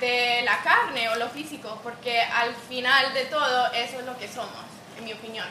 [0.00, 4.28] de la carne o lo físico, porque al final de todo eso es lo que
[4.28, 4.64] somos,
[4.96, 5.46] en mi opinión.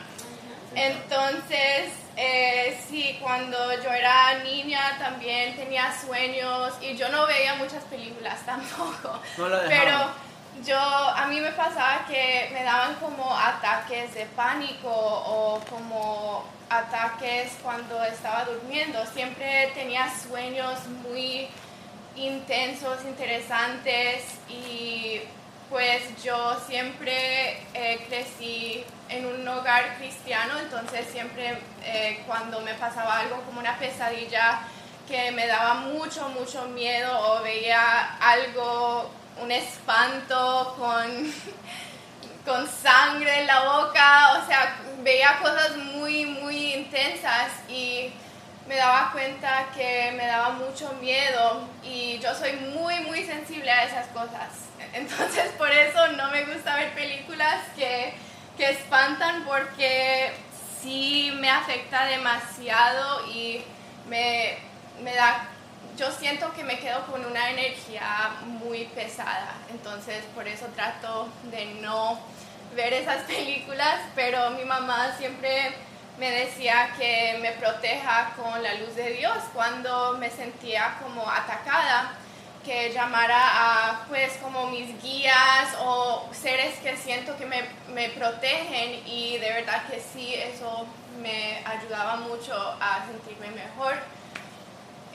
[0.74, 7.82] Entonces, eh, sí, cuando yo era niña también tenía sueños y yo no veía muchas
[7.84, 9.20] películas tampoco.
[9.36, 9.98] No la Pero
[10.62, 17.52] yo, a mí me pasaba que me daban como ataques de pánico o como ataques
[17.62, 19.04] cuando estaba durmiendo.
[19.06, 21.48] Siempre tenía sueños muy
[22.16, 25.20] intensos, interesantes y
[25.70, 33.20] pues yo siempre eh, crecí en un hogar cristiano, entonces siempre eh, cuando me pasaba
[33.20, 34.60] algo como una pesadilla
[35.08, 39.10] que me daba mucho, mucho miedo o veía algo,
[39.42, 41.32] un espanto con,
[42.44, 48.12] con sangre en la boca, o sea, veía cosas muy, muy intensas y
[48.66, 53.84] me daba cuenta que me daba mucho miedo y yo soy muy, muy sensible a
[53.84, 54.48] esas cosas.
[54.92, 58.14] Entonces por eso no me gusta ver películas que,
[58.56, 60.32] que espantan porque
[60.80, 63.62] sí me afecta demasiado y
[64.08, 64.56] me,
[65.02, 65.48] me da,
[65.96, 69.54] yo siento que me quedo con una energía muy pesada.
[69.70, 72.18] Entonces por eso trato de no
[72.74, 75.74] ver esas películas, pero mi mamá siempre
[76.18, 82.12] me decía que me proteja con la luz de Dios cuando me sentía como atacada,
[82.64, 89.06] que llamara a pues como mis guías o seres que siento que me, me protegen
[89.06, 90.86] y de verdad que sí, eso
[91.20, 93.94] me ayudaba mucho a sentirme mejor.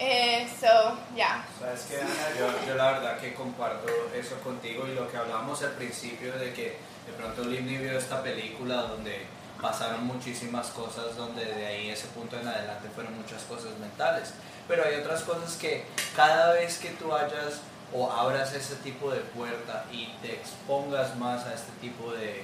[0.02, 1.44] Eh, so, yeah.
[1.60, 2.40] ¿Sabes Ana?
[2.40, 6.54] Yo, yo la verdad que comparto eso contigo y lo que hablábamos al principio de
[6.54, 9.26] que de pronto Limni vio esta película donde
[9.62, 14.34] pasaron muchísimas cosas donde de ahí ese punto en adelante fueron muchas cosas mentales.
[14.68, 17.62] Pero hay otras cosas que cada vez que tú hayas
[17.94, 22.44] o abras ese tipo de puerta y te expongas más a este tipo de,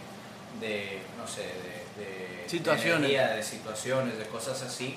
[0.59, 3.01] de no sé, de, de Situaciones.
[3.01, 4.95] de energía, de situaciones, de cosas así,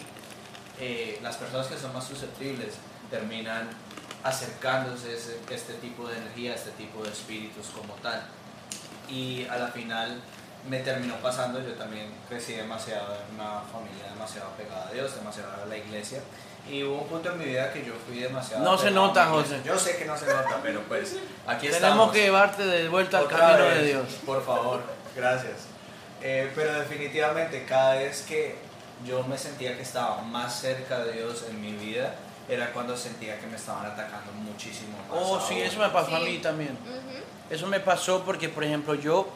[0.81, 2.74] eh, las personas que son más susceptibles
[3.11, 3.68] terminan
[4.24, 8.22] acercándose a ese- este tipo de energía, a este tipo de espíritus como tal.
[9.09, 10.20] Y a la final
[10.68, 15.62] me terminó pasando, yo también crecí demasiado en una familia demasiado pegada a Dios, demasiado
[15.62, 16.21] a la iglesia.
[16.68, 18.62] Y hubo un punto en mi vida que yo fui demasiado...
[18.62, 19.27] No se a nota.
[19.27, 19.61] José.
[19.64, 21.16] Yo sé que no se nota, pero pues
[21.47, 21.88] aquí estamos.
[21.88, 24.07] Tenemos que llevarte de vuelta al Otra camino vez, de Dios.
[24.27, 24.83] Por favor,
[25.16, 25.55] gracias.
[26.21, 28.57] Eh, pero definitivamente cada vez que
[29.07, 32.14] yo me sentía que estaba más cerca de Dios en mi vida,
[32.51, 35.18] era cuando sentía que me estaban atacando muchísimo más.
[35.23, 36.25] Oh, sí, eso me pasó a Sí.
[36.25, 36.73] mí también.
[36.85, 37.55] Ujú.
[37.55, 39.29] Eso me pasó porque, por ejemplo, yo,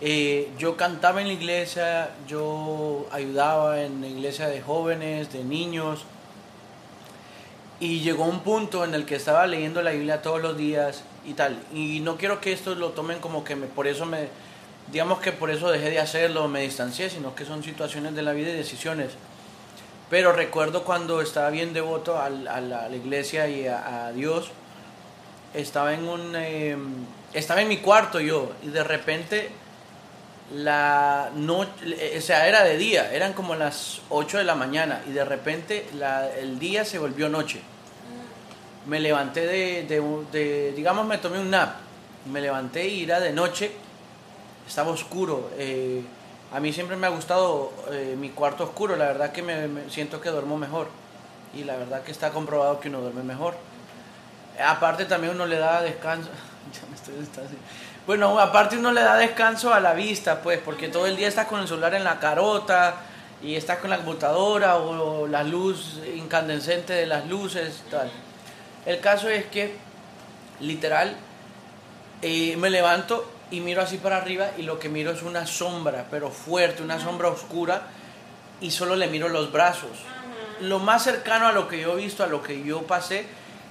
[0.00, 6.04] eh, yo cantaba en la iglesia, yo ayudaba en la iglesia de jóvenes, de niños,
[7.80, 11.34] y llegó un punto en el que estaba leyendo la Biblia todos los días y
[11.34, 11.58] tal.
[11.72, 14.28] Y no quiero que esto lo tomen como que me, por eso me,
[14.92, 18.32] digamos que por eso dejé de hacerlo, me distancié, sino que son situaciones de la
[18.32, 19.12] vida y decisiones.
[20.08, 24.50] Pero recuerdo cuando estaba bien devoto a, la, iglesia y a, Dios,
[25.52, 26.76] estaba en un eh,
[27.32, 29.50] estaba en mi cuarto yo y de repente
[30.54, 35.10] la noche o sea era de día eran como las 8 de la mañana y
[35.10, 37.60] de repente la- el día se volvió noche
[38.86, 41.74] me levanté de, de, de- digamos me tomé un nap
[42.30, 43.72] me levanté y era de noche
[44.68, 46.02] estaba oscuro eh,
[46.52, 49.90] a mí siempre me ha gustado eh, mi cuarto oscuro la verdad que me, me
[49.90, 50.88] siento que duermo mejor
[51.54, 53.54] y la verdad que está comprobado que uno duerme mejor
[54.58, 56.30] Aparte también uno le da descanso.
[56.72, 57.58] ya me estoy distanciando.
[58.06, 61.48] Bueno, aparte uno le da descanso a la vista, pues, porque todo el día estás
[61.48, 62.94] con el celular en la carota
[63.42, 68.08] y estás con la computadora o la luz incandescente de las luces, tal.
[68.86, 69.74] El caso es que,
[70.60, 71.16] literal,
[72.22, 76.06] eh, me levanto y miro así para arriba y lo que miro es una sombra,
[76.08, 77.88] pero fuerte, una sombra oscura
[78.60, 79.98] y solo le miro los brazos.
[80.60, 83.26] Lo más cercano a lo que yo he visto, a lo que yo pasé,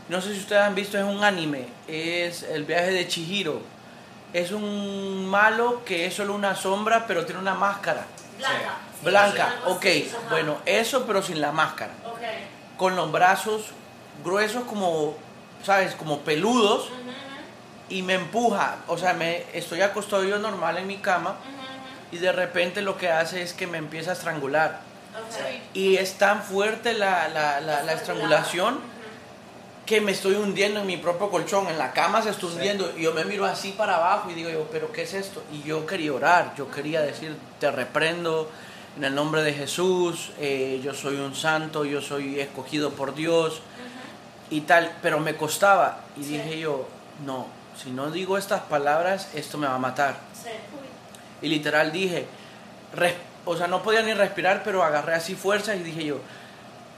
[0.10, 3.75] no sé si ustedes han visto, es un anime, es el viaje de Chihiro.
[4.36, 8.06] Es un malo que es solo una sombra, pero tiene una máscara.
[8.38, 8.78] Blanca.
[9.00, 9.86] Sí, Blanca, algo ok.
[9.86, 10.12] así.
[10.30, 11.94] Bueno, eso pero sin la máscara.
[12.06, 12.20] Ok.
[12.76, 13.68] Con los brazos
[14.26, 15.16] gruesos como,
[15.64, 15.96] ¿sabes?
[15.96, 16.90] Como peludos
[17.88, 18.80] y me empuja.
[18.88, 21.38] O sea, me, estoy acostado yo normal en mi cama
[22.12, 24.82] y de repente lo que hace es que me empieza a estrangular.
[25.14, 25.62] Ok.
[25.74, 28.82] Y es tan fuerte la, la, la, la estrangulación.
[29.86, 32.54] Que me estoy hundiendo en mi propio colchón, en la cama se está Sí.
[32.54, 35.44] hundiendo y yo me miro así para abajo y digo yo, pero ¿qué es esto?
[35.54, 38.50] Y yo quería orar, yo quería decir, te reprendo
[38.98, 43.62] en el nombre de Jesús, eh, yo soy un santo, yo soy escogido por Dios
[44.50, 46.30] y tal, pero me costaba y Sí.
[46.38, 46.88] dije yo,
[47.26, 47.46] no,
[47.82, 50.16] si no digo estas palabras, esto me va a matar.
[50.34, 50.50] Sí.
[51.42, 52.26] Y literal dije,
[52.94, 53.14] res-
[53.46, 56.20] o sea, no podía ni respirar, pero agarré así fuerzas y dije yo,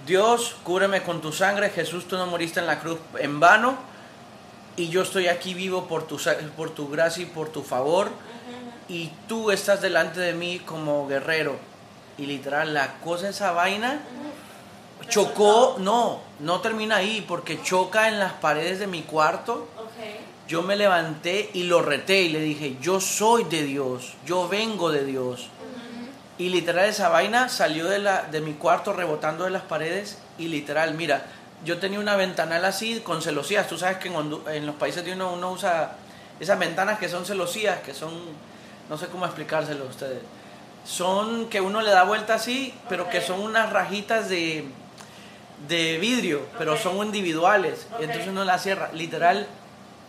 [0.07, 3.77] Dios, cúbreme con tu sangre, Jesús, tú no moriste en la cruz en vano,
[4.77, 6.17] y yo estoy aquí vivo por tu,
[6.55, 8.09] por tu gracia y por tu favor,
[8.87, 11.57] y tú estás delante de mí como guerrero.
[12.17, 13.99] Y literal, la cosa, esa vaina,
[15.09, 19.67] chocó, no, no termina ahí, porque choca en las paredes de mi cuarto.
[20.47, 24.89] Yo me levanté y lo reté y le dije, yo soy de Dios, yo vengo
[24.89, 25.49] de Dios.
[26.37, 30.47] Y literal esa vaina salió de, la, de mi cuarto rebotando de las paredes y
[30.49, 31.25] literal, mira,
[31.65, 33.67] yo tenía una ventanal así con celosías.
[33.67, 35.93] Tú sabes que en, Hondu- en los países de uno uno usa
[36.39, 38.13] esas ventanas que son celosías, que son,
[38.89, 40.19] no sé cómo explicárselo a ustedes.
[40.85, 44.65] Son que uno le da vuelta así, pero que son unas rajitas de,
[45.67, 47.87] de vidrio, pero son individuales.
[47.93, 48.01] Ok.
[48.01, 48.91] Entonces uno la cierra.
[48.93, 49.47] Literal,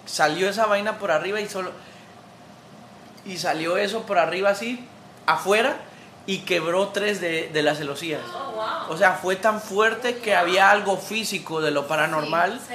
[0.05, 1.73] salió esa vaina por arriba y solo
[3.25, 4.87] y salió eso por arriba así
[5.27, 5.77] afuera
[6.29, 8.64] y quebró tres de, de las celosías Oh, wow.
[8.91, 12.75] o sea fue tan fuerte que había algo físico de lo paranormal Sí.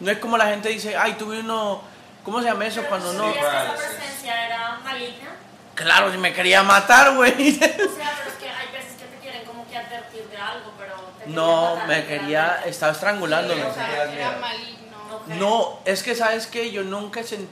[0.00, 1.80] no es como la gente dice ay tuve uno
[2.24, 5.30] ¿cómo se llama eso Pero cuando ¿tú no esa presencia era maligna?
[5.76, 9.18] claro si me quería matar güey O sea, pero es que hay veces que te
[9.22, 13.68] quieren como que advertir de algo, pero te no matar, me quería estaba estrangulándome Sí,
[13.70, 14.96] o sea, era maligno.
[15.14, 15.28] Ok.
[15.38, 17.46] No, es que sabes que yo nunca sen-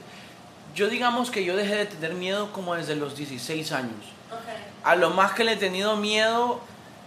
[0.75, 4.03] yo digamos que yo dejé de tener miedo como desde los 16 años.
[4.31, 4.39] Ok.
[4.83, 6.59] A lo más que le he tenido miedo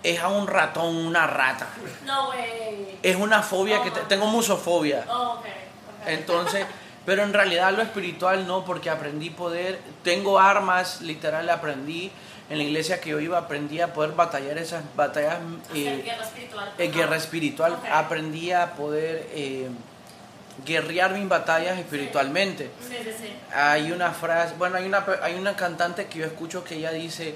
[0.03, 1.67] es a un ratón, una rata.
[2.05, 2.97] No, güey.
[3.03, 5.05] Es una fobia que te- tengo musofobia.
[5.09, 5.39] Oh, ok.
[5.41, 5.47] ok.
[6.09, 6.67] Entonces,
[7.07, 12.11] pero en realidad lo espiritual no, porque aprendí poder, tengo armas, literal aprendí.
[12.51, 15.39] en la iglesia que yo iba aprendí a poder batallar esas batallas
[15.75, 16.73] eh, guerra espiritual.
[16.77, 17.73] eh, guerra espiritual.
[17.73, 17.85] Ok.
[17.91, 19.71] Aprendí a poder eh,
[20.67, 22.71] guerrear mis batallas espiritualmente.
[22.87, 23.33] Sí, sí, sí.
[23.55, 27.35] Hay una frase, bueno, hay una, hay una cantante que yo escucho que ella dice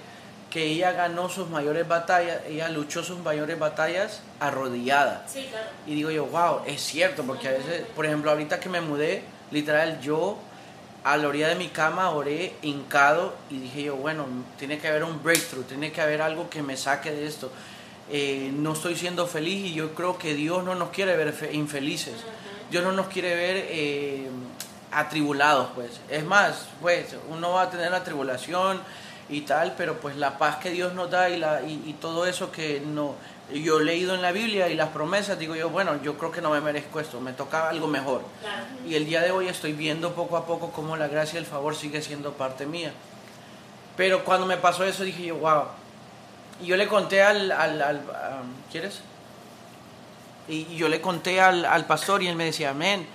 [0.51, 5.25] que ella ganó sus mayores batallas, ella luchó sus mayores batallas arrodillada.
[5.27, 5.67] Sí, claro.
[5.87, 9.23] Y digo yo, wow, es cierto, porque a veces, por ejemplo, ahorita que me mudé,
[9.51, 10.39] literal, yo
[11.05, 14.27] a la orilla de mi cama oré hincado y dije yo, bueno,
[14.59, 17.51] tiene que haber un breakthrough, tiene que haber algo que me saque de esto.
[18.11, 21.53] Eh, no estoy siendo feliz y yo creo que Dios no nos quiere ver fe-
[21.53, 22.15] infelices.
[22.71, 24.29] Dios no nos quiere ver eh,
[24.93, 26.01] atribulados, pues.
[26.09, 28.81] Es más, pues, uno va a tener la tribulación
[29.29, 32.27] y tal, pero pues la paz que Dios nos da y, la, y, y todo
[32.27, 33.15] eso que no,
[33.53, 36.43] yo he leído en la Biblia y las promesas, digo yo, bueno, yo creo que
[36.43, 38.23] no me merezco esto, me toca algo mejor.
[38.41, 38.65] Claro.
[38.87, 41.47] Y el día de hoy estoy viendo poco a poco cómo la gracia y el
[41.47, 42.93] favor sigue siendo parte mía.
[43.97, 45.65] Pero cuando me pasó eso dije yo, wow.
[46.63, 47.51] Y yo le conté al...
[47.51, 48.03] al,
[48.71, 49.01] ¿Quieres?
[50.47, 53.07] Y yo le conté al, al pastor y él me decía, amén,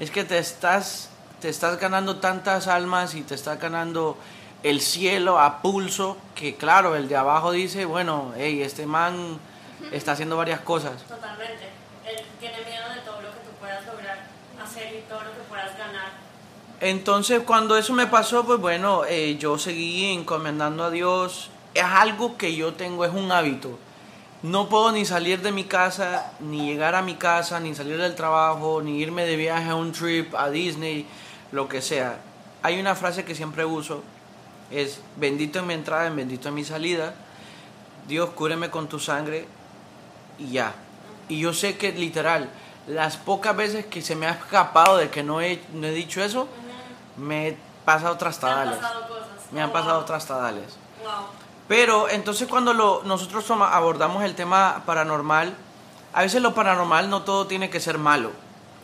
[0.00, 4.16] es que te estás, te estás ganando tantas almas y te estás ganando
[4.62, 9.38] el cielo a pulso, que claro, el de abajo dice, bueno, hey, este man
[9.92, 11.02] está haciendo varias cosas.
[11.04, 11.68] Totalmente.
[12.06, 14.26] Él tiene miedo de todo lo que tú puedas lograr
[14.62, 16.10] hacer y todo lo que puedas ganar.
[16.80, 21.50] Entonces, cuando eso me pasó, pues bueno, eh, yo seguí encomendando a Dios.
[21.74, 23.78] Es algo que yo tengo, es un hábito.
[24.42, 28.14] No puedo ni salir de mi casa, ni llegar a mi casa, ni salir del
[28.14, 31.06] trabajo, ni irme de viaje a un trip, a Disney,
[31.50, 32.20] lo que sea.
[32.62, 34.02] Hay una frase que siempre uso,
[34.70, 37.14] es bendito en mi entrada, en bendito en mi salida.
[38.06, 39.46] Dios, cúreme con tu sangre
[40.38, 40.72] y ya.
[41.28, 42.48] Y yo sé que literal,
[42.86, 46.22] las pocas veces que se me ha escapado de que no he, no he dicho
[46.22, 46.48] eso,
[47.16, 48.76] me he pasado Me han trastadales.
[48.76, 49.26] pasado cosas.
[49.52, 50.04] Me han pasado wow.
[50.06, 50.76] trastadales.
[51.02, 51.26] Wow.
[51.68, 55.54] Pero entonces cuando lo, nosotros toma- abordamos el tema paranormal,
[56.14, 58.30] a veces lo paranormal no todo tiene que ser malo.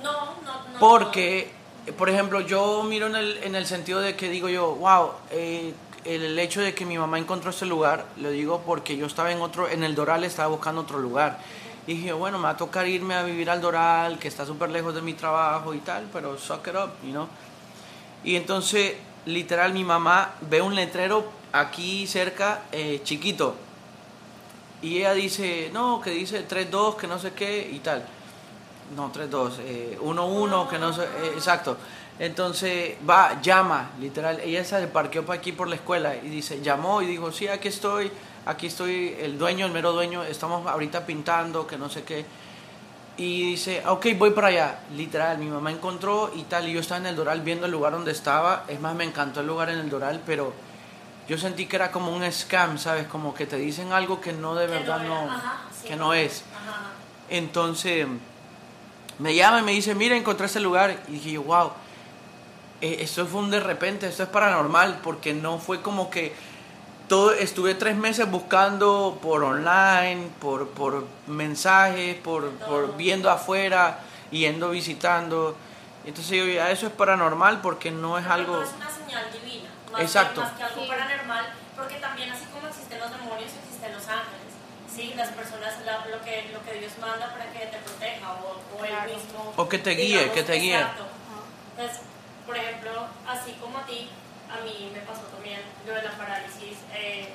[0.02, 0.78] No, no, no.
[0.78, 1.50] Porque,
[1.92, 5.74] por ejemplo, yo miro en el, en el sentido de que digo yo, wow, eh,
[6.04, 9.40] el hecho de que mi mamá encontró este lugar, lo digo porque yo estaba en
[9.40, 11.38] otro, en el Doral estaba buscando otro lugar.
[11.86, 14.70] Y dije, bueno, me va a tocar irme a vivir al Doral, que está súper
[14.70, 17.28] lejos de mi trabajo y tal, pero suck it up, you know.
[18.22, 18.94] Y entonces,
[19.26, 23.54] literal, mi mamá ve un letrero aquí cerca, eh, chiquito.
[24.80, 28.06] Y ella dice, no, que dice 3-2, que no sé qué y tal.
[28.94, 31.76] No, 3-2, eh, 1-1, que no sé, eh, exacto.
[32.18, 34.38] Entonces va, llama, literal.
[34.40, 37.68] Ella se parqueó para aquí por la escuela y dice, llamó y dijo, sí, aquí
[37.68, 38.10] estoy,
[38.46, 42.24] aquí estoy, el dueño, el mero dueño, estamos ahorita pintando, que no sé qué.
[43.16, 44.78] Y dice, ok, voy para allá.
[44.96, 47.92] Literal, mi mamá encontró y tal, y yo estaba en el Doral viendo el lugar
[47.92, 48.64] donde estaba.
[48.68, 50.52] Es más, me encantó el lugar en el Doral, pero
[51.28, 53.06] yo sentí que era como un scam, ¿sabes?
[53.06, 55.88] Como que te dicen algo que no de Que verdad no, Ajá, sí.
[55.88, 56.42] que no es.
[56.54, 56.90] Ajá.
[57.30, 58.06] Entonces
[59.18, 60.96] me llama y me dice, mira, encontré este lugar.
[61.08, 61.72] Y dije, yo, wow,
[62.80, 66.34] eh, esto fue un de repente, esto es paranormal, porque no fue como que
[67.08, 74.00] todo, estuve tres meses buscando por online, por, por mensajes, por, por viendo afuera,
[74.30, 75.56] yendo visitando.
[76.04, 78.56] Entonces yo, ya eso es paranormal porque no es algo...
[78.56, 79.70] no es una señal divina.
[79.92, 80.40] Más Exacto.
[80.40, 80.88] Que, más que algo Sí.
[80.88, 81.46] paranormal,
[81.76, 84.53] porque también así como existen los demonios, existen los ángeles.
[84.94, 88.60] Sí, las personas, la- lo, que, lo que Dios manda para que te proteja o,
[88.74, 89.10] o Claro.
[89.10, 89.52] él mismo.
[89.56, 90.76] O que te guíe, que te guíe.
[90.76, 91.06] Exacto.
[91.76, 92.00] Entonces,
[92.46, 94.08] por ejemplo, así como a ti,
[94.50, 97.28] a mí me pasó también lo de la parálisis eh,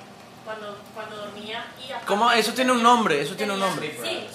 [0.44, 1.66] cuando, cuando dormía.
[1.86, 2.30] Y aparte ¿Cómo?
[2.32, 3.90] Eso tiene un nombre, eso tiene un nombre.
[4.02, 4.26] Sí,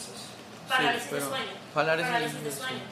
[0.69, 1.51] parálisis Sí, de sueño.
[1.73, 2.83] parálisis de de sueño.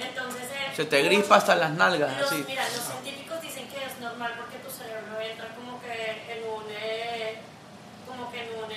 [0.00, 2.44] Entonces, eh, Se te grispa hasta las nalgas, los, así.
[2.46, 6.64] Mira, los científicos dicen que es normal porque tu cerebro entra como que en un,
[6.70, 7.25] eh,
[8.16, 8.70] como que en un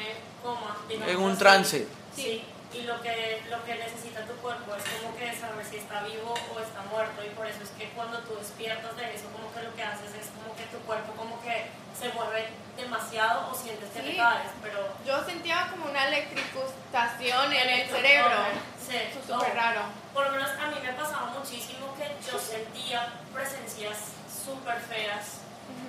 [0.43, 0.78] coma.
[0.88, 1.88] digamos En un trance.
[2.15, 6.02] Sí, y lo que, lo que necesita tu cuerpo es como que saber si está
[6.04, 9.52] vivo o está muerto y por eso es que cuando tú despiertas de eso como
[9.54, 11.65] que lo que haces es como que tu cuerpo como que
[11.99, 12.47] se mueve
[12.78, 14.17] demasiado o sientes que te Sí.
[14.17, 14.88] caes, pero...
[15.06, 18.35] Yo sentía como una electrificación en el cerebro.
[18.79, 19.81] Sí, Eso es súper raro.
[20.13, 23.98] por lo menos a mí me pasaba muchísimo que yo sentía presencias
[24.46, 25.42] súper feas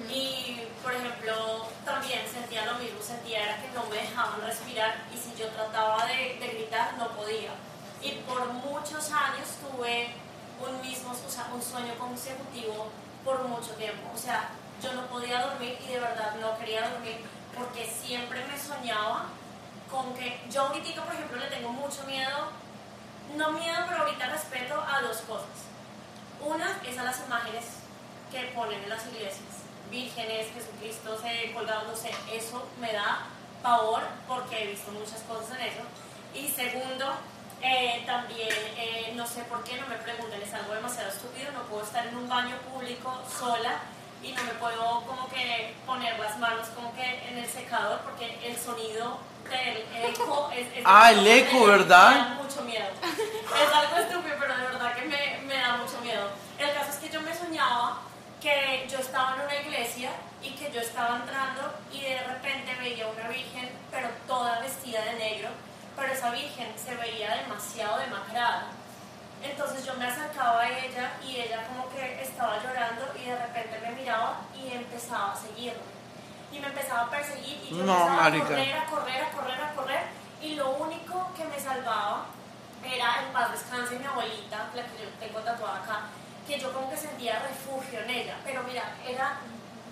[0.08, 5.34] y por ejemplo también sentía lo mismo, sentía que no me dejaban respirar y si
[5.38, 7.50] yo trataba de, de gritar no podía
[8.02, 10.14] y por muchos años tuve
[10.66, 12.88] un mismo, o sea, un sueño consecutivo
[13.24, 14.50] por mucho tiempo, o sea,
[14.82, 17.20] yo no podía dormir y de verdad no quería dormir
[17.56, 19.26] porque siempre me soñaba
[19.90, 22.60] con que yo ahorita por ejemplo le tengo mucho miedo
[23.36, 25.46] no miedo, pero ahorita respeto a dos cosas.
[26.44, 27.64] Una es a las imágenes
[28.32, 29.59] que ponen en las iglesias.
[29.90, 33.26] Vírgenes, Jesucristo se colgado, no sé, eso me da
[33.62, 35.82] pavor porque he visto muchas cosas en eso.
[36.34, 37.12] Y segundo,
[37.62, 41.62] eh, también eh, no sé por qué, no me pregunten, es algo demasiado estúpido, no
[41.64, 43.80] puedo estar en un baño público sola
[44.22, 48.38] y no me puedo como que poner las manos como que en el secador porque
[48.44, 49.18] el sonido
[49.48, 50.66] del eco es...
[50.76, 52.10] es Ah, el eco, ¿verdad?
[52.10, 52.86] Me da mucho miedo.
[53.02, 56.28] Es algo estúpido, pero de verdad que me, me da mucho miedo.
[56.58, 58.02] El caso es que yo me soñaba
[58.40, 60.10] que yo estaba en una iglesia
[60.42, 65.14] y que yo estaba entrando y de repente veía una virgen, pero toda vestida de
[65.14, 65.48] negro,
[65.96, 68.66] pero esa virgen se veía demasiado demacrada.
[69.42, 73.78] Entonces yo me acercaba a ella y ella como que estaba llorando y de repente
[73.80, 75.80] me miraba y empezaba a seguirme.
[76.52, 78.44] Y me empezaba a perseguir y yo No, empezaba marica.
[78.44, 80.00] a correr, a correr, a correr, a correr.
[80.42, 82.24] Y lo único que me salvaba
[82.84, 86.00] era en paz descanse mi abuelita, la que yo tengo tatuada acá,
[86.50, 88.36] que yo como que sentía refugio en ella.
[88.44, 89.38] Pero mira, era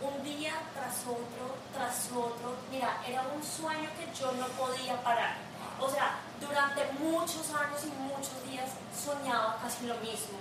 [0.02, 2.56] un día tras otro, tras otro.
[2.72, 5.36] Mira, era un sueño que yo no podía parar.
[5.78, 10.38] O sea, durante muchos años y muchos días soñaba casi lo mismo.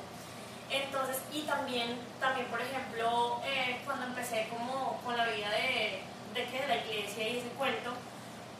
[0.72, 6.02] Entonces, y también, también por ejemplo, eh, cuando empecé como con la vida de,
[6.34, 7.94] de, de la iglesia y ese cuento,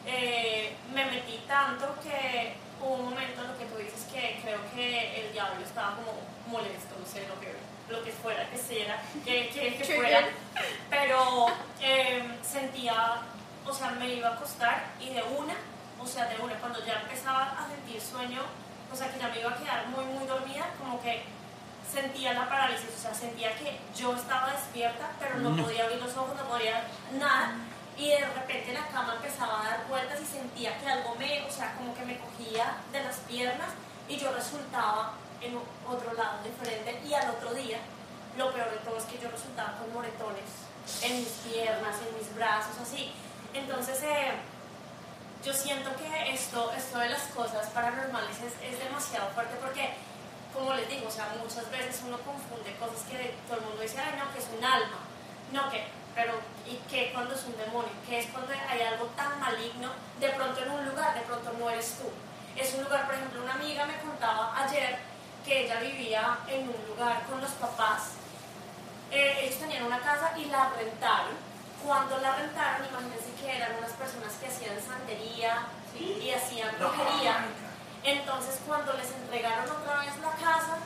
[0.06, 4.60] eh, me metí tanto que hubo un momento en lo que tú dices que creo
[4.74, 7.54] que el diablo estaba como molesto, no sé, lo que,
[7.88, 10.28] lo que fuera, que sea, que, que, que fuera,
[10.90, 11.46] pero
[11.80, 13.22] eh, sentía,
[13.66, 15.54] o sea, me iba a acostar y de una,
[16.00, 18.42] o sea, de una, cuando ya empezaba a sentir sueño,
[18.92, 21.22] o sea, que ya me iba a quedar muy, muy dormida, como que
[21.90, 25.64] sentía la parálisis, o sea, sentía que yo estaba despierta, pero no No.
[25.64, 26.84] podía abrir los ojos, no podía
[27.18, 27.52] nada,
[27.96, 31.50] y de repente la cama empezaba a dar vueltas y sentía que algo me, o
[31.50, 33.70] sea, como que me cogía de las piernas
[34.08, 37.78] y yo resultaba en otro lado diferente, y al otro día,
[38.36, 40.68] lo peor de todo es que yo resultaba con moretones
[41.02, 43.12] en mis piernas, en mis brazos, así.
[43.54, 44.32] Entonces, eh,
[45.44, 49.94] yo siento que esto, esto de las cosas paranormales es, es demasiado fuerte porque,
[50.52, 53.98] como les digo, o sea, muchas veces uno confunde cosas que todo el mundo dice,
[53.98, 54.98] ay, no, que es un alma,
[55.52, 55.84] no, que,
[56.14, 56.34] pero,
[56.66, 57.92] ¿y qué cuando es un demonio?
[58.06, 61.70] ¿Qué es cuando hay algo tan maligno, de pronto en un lugar, de pronto no
[61.70, 62.10] eres tú?
[62.56, 64.98] Es un lugar, por ejemplo, una amiga me contaba ayer
[65.48, 68.18] que ella vivía en un lugar con los papás
[69.10, 71.32] eh, ellos tenían una casa y la rentaron.
[71.82, 75.66] Cuando la rentaron, imagínense que eran unas personas que hacían santería
[75.98, 77.46] y hacían brujería.
[78.04, 80.78] Entonces, cuando les entregaron otra vez la casa,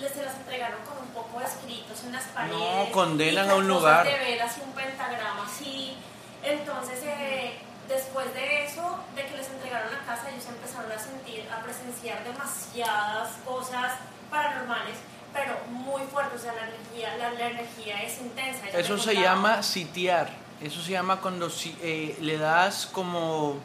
[0.00, 2.90] les, se las entregaron con un poco de escritos en las paredes.
[2.92, 4.06] condenan y a un lugar.
[4.06, 5.96] de velas y un pentagrama así.
[6.42, 8.82] Entonces, eh, después de eso,
[9.16, 13.92] de que les entregaron la casa, ellos empezaron a sentir, a presenciar demasiadas cosas
[14.30, 14.96] paranormales,
[15.32, 16.40] pero muy fuertes.
[16.40, 18.66] O sea, la energía, la, la energía es intensa.
[18.68, 20.30] Eso se llama sitiar.
[20.60, 23.56] Eso se llama cuando si- eh, le das como...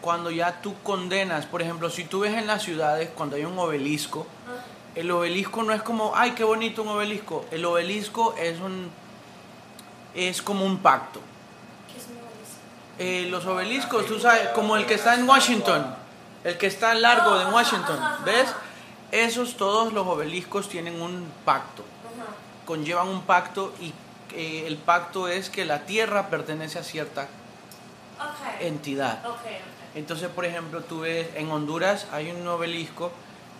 [0.00, 3.58] Cuando ya tú condenas, por ejemplo, si tú ves en las ciudades cuando hay un
[3.58, 4.52] obelisco, Ah,
[4.94, 7.44] el obelisco no es como, ay, qué bonito un obelisco.
[7.50, 8.90] El obelisco es un...
[10.14, 11.20] es como un pacto.
[11.92, 12.60] ¿qué es un obelisco?
[13.02, 15.86] Eh, los obeliscos, tú sabes, como el que está en Washington,
[16.44, 18.54] el que está largo de Washington, ¿ves?
[19.10, 21.82] Esos todos los obeliscos tienen un pacto,
[22.66, 23.92] conllevan un pacto y
[24.34, 27.26] eh, el pacto es que la tierra pertenece a cierta
[28.60, 29.20] entidad.
[29.94, 33.10] Entonces, por ejemplo, tú ves en Honduras hay un obelisco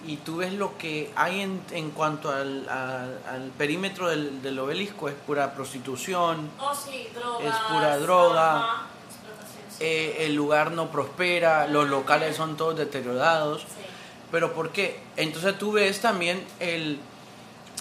[0.07, 4.59] y tú ves lo que hay en, en cuanto al, al- al perímetro del, del
[4.59, 7.47] obelisco, es pura prostitución, Oh, sí, drogas.
[7.47, 8.67] Es pura droga.
[9.81, 13.63] Eh, el lugar no prospera, los locales son todos deteriorados.
[13.63, 13.67] Sí.
[14.31, 15.01] Pero ¿por qué?
[15.17, 17.01] Entonces tú ves también el,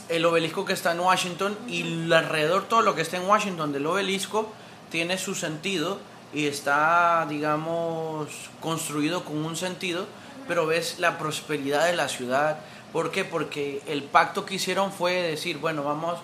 [0.09, 3.85] el obelisco que está en Washington y alrededor todo lo que está en Washington del
[3.85, 4.51] obelisco
[4.89, 5.99] tiene su sentido
[6.33, 8.27] y está, digamos,
[8.59, 10.05] construido con un sentido,
[10.47, 12.59] pero ves la prosperidad de la ciudad.
[12.91, 13.23] ¿Por qué?
[13.23, 16.17] Porque el pacto que hicieron fue decir, bueno, vamos,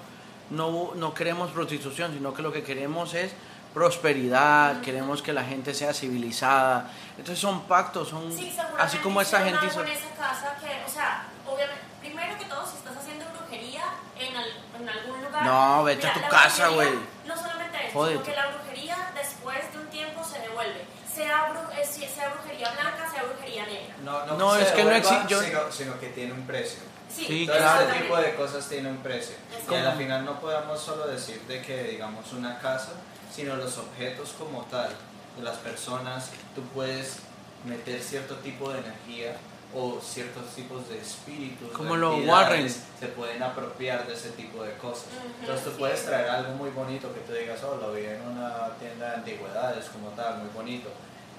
[0.49, 3.33] no, no queremos prostitución, sino que lo que queremos es
[3.75, 6.89] prosperidad, queremos que la gente sea civilizada.
[7.17, 9.83] Entonces son pactos, son Sí, así como esa hicieron gente hizo.
[9.83, 13.83] en esa casa que, o sea, obviamente, primero que todo, si estás haciendo brujería
[14.17, 15.43] en, al- en algún lugar.
[15.45, 16.89] No, vete a tu casa, güey.
[17.27, 18.23] No solamente eso, Jódete.
[18.23, 20.85] sino que la brujería después de un tiempo se devuelve.
[21.13, 23.95] Sea, bru- eh, sea brujería blanca, sea brujería negra.
[24.03, 26.79] No, no, No, es que no devuelva, exi- yo- Sino, sino que tiene un precio.
[27.07, 27.87] Sí, Sí, Todo claro.
[27.87, 29.35] este tipo de cosas tiene un precio.
[29.69, 32.89] Y al final no podemos solo decir de que, digamos, una casa,
[33.35, 34.89] sino los objetos como tal,
[35.37, 37.17] de las personas, tú puedes
[37.65, 39.35] meter cierto tipo de energía
[39.73, 41.69] o ciertos tipos de espíritus.
[41.71, 42.69] Como los Warren.
[42.69, 45.07] Se pueden apropiar de ese tipo de cosas.
[45.41, 48.69] Entonces tú puedes traer algo muy bonito que tú digas, oh, lo vi en una
[48.79, 50.89] tienda de antigüedades como tal, muy bonito.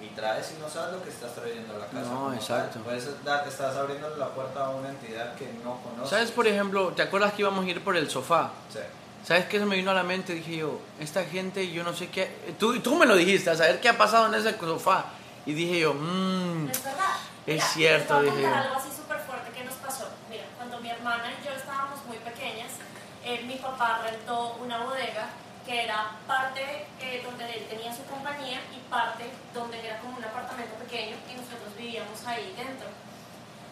[0.02, 2.00] Y traes y no sabes lo que estás trayendo a la casa.
[2.02, 2.36] No, como tal.
[2.36, 2.80] exacto.
[2.80, 6.10] Puedes dar, estás abriendo la puerta a una entidad que no conoces.
[6.10, 8.50] ¿Sabes, por ejemplo, te acuerdas que íbamos a ir por el sofá?
[8.70, 8.80] Sí.
[9.26, 10.34] ¿Sabes qué se me vino a la mente?
[10.34, 12.54] Dije yo, esta gente, yo no sé qué.
[12.60, 15.06] Tú, tú me lo dijiste, a saber qué ha pasado en ese sofá.
[15.44, 16.70] Y dije yo, mmm.
[16.70, 17.16] Es verdad.
[17.44, 18.62] Es cierto, les voy a dije yo.
[18.62, 20.06] algo así súper fuerte que nos pasó.
[20.30, 22.70] Mira, cuando mi hermana y yo estábamos muy pequeñas,
[23.24, 25.30] eh, mi papá rentó una bodega
[25.66, 30.24] que era parte eh, donde él tenía su compañía y parte donde era como un
[30.24, 32.86] apartamento pequeño y nosotros vivíamos ahí dentro.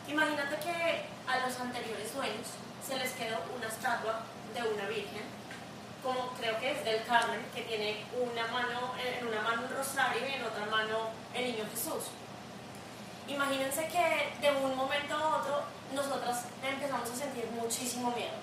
[0.09, 2.49] Imagínate que a los anteriores dueños
[2.85, 4.23] se les quedó una estatua
[4.55, 5.23] de una virgen,
[6.05, 10.21] como creo que es del Carmen, que tiene una mano, en una mano un rosario
[10.29, 12.13] y en otra mano el niño Jesús.
[13.27, 15.63] Imagínense que de un momento a otro
[15.95, 18.37] nosotras empezamos a sentir muchísimo miedo.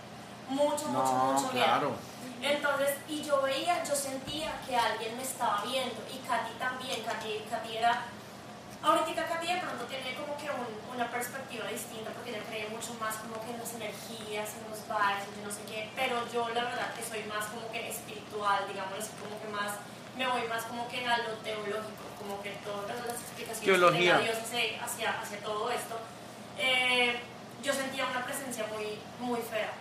[0.49, 1.91] Mucho, mucho, mucho miedo.
[2.41, 7.45] Entonces, y yo veía, yo sentía que alguien me estaba viendo y Katy también, Katy,
[7.49, 8.05] Katy era,
[8.83, 12.93] ahorita Katy de pronto tiene como que un- una perspectiva distinta porque ella cree mucho
[12.95, 16.49] más como que en las energías, en los vibes, yo no sé qué, pero yo
[16.49, 19.77] la verdad que soy más como que espiritual, digamos así, como que más,
[20.17, 24.17] me voy más como que a lo teológico, como que todas las explicaciones Teología.
[24.17, 25.95] que tenga Dios hacia, hacia, hacia todo esto.
[26.57, 27.19] Eh,
[27.63, 29.71] yo sentía una presencia muy, muy fea.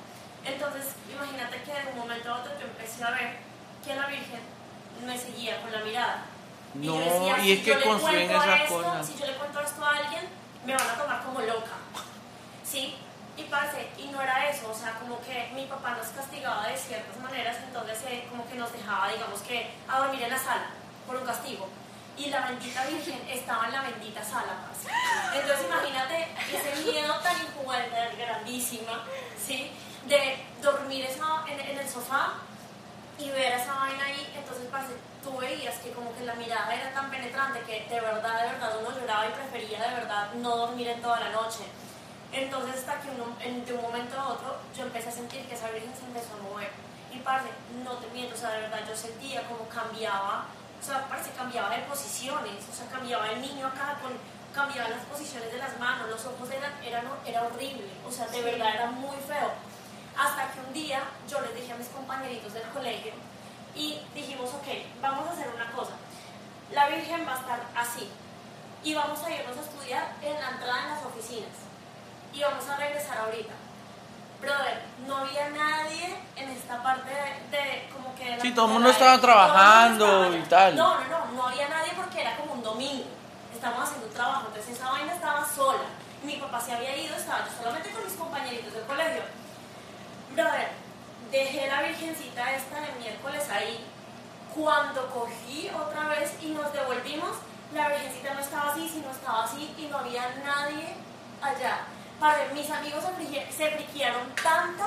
[0.45, 3.37] Entonces, imagínate que de un momento a otro yo empecé a ver
[3.85, 4.41] que la Virgen
[5.05, 6.25] me seguía con la mirada.
[6.75, 9.07] Y No, decía, y si es que yo le construyen esas esto, cosas.
[9.07, 10.29] Si yo le cuento esto a alguien,
[10.65, 11.77] me van a tomar como loca.
[12.65, 12.95] ¿Sí?
[13.37, 16.77] Y parce, y no era eso, o sea, como que mi papá nos castigaba de
[16.77, 20.71] ciertas maneras, entonces eh, como que nos dejaba, digamos que, a dormir en la sala
[21.07, 21.69] por un castigo.
[22.17, 24.89] Y la bendita Virgen estaba en la bendita sala, parce.
[25.35, 29.05] Entonces imagínate ese miedo tan injuguable, tan grandísima,
[29.43, 29.71] ¿sí?
[30.07, 32.35] De dormir esa, en, en el sofá
[33.19, 34.93] y ver esa vaina ahí, entonces parce,
[35.23, 38.73] tú veías que como que la mirada era tan penetrante que de verdad, de verdad
[38.81, 41.65] uno lloraba y prefería de verdad no dormir en toda la noche.
[42.33, 45.55] Entonces hasta que uno, en- de un momento a otro yo empecé a sentir que
[45.55, 46.71] esa virgen se empezó a mover.
[47.13, 47.49] Y parce,
[47.85, 50.45] no te miento, o sea, de verdad yo sentía como cambiaba,
[50.81, 54.13] o sea, parece cambiaba de posiciones, o sea, cambiaba el niño acá con
[54.55, 58.43] cambiaba las posiciones de las manos, los ojos eran, eran era horrible, o sea, de
[58.43, 59.51] verdad era muy feo.
[60.17, 63.13] Hasta que un día yo les dije a mis compañeritos del colegio
[63.75, 64.67] y dijimos, ok,
[65.01, 65.93] vamos a hacer una cosa.
[66.73, 68.11] La Virgen va a estar así
[68.83, 71.51] y vamos a irnos a estudiar en la entrada en las oficinas
[72.33, 73.53] y vamos a regresar ahorita.
[74.41, 78.25] Brother, no había nadie en esta parte de, de como que...
[78.37, 80.77] de Sí, todo el mundo estaba trabajando estaba- y tal.
[80.77, 83.05] No, no, no, no había nadie porque era como un domingo.
[83.53, 85.83] Estábamos haciendo un trabajo, entonces esa vaina estaba sola.
[86.23, 89.23] Mi papá se había ido, estaba yo solamente con mis compañeritos del colegio.
[90.35, 90.69] Brother,
[91.31, 93.85] dejé la virgencita esta de miércoles ahí.
[94.55, 97.31] Cuando cogí otra vez y nos devolvimos,
[97.75, 100.95] la virgencita no estaba así, sino estaba así y no había nadie
[101.41, 101.81] allá.
[102.53, 104.85] Mis amigos se, se friquearon tanto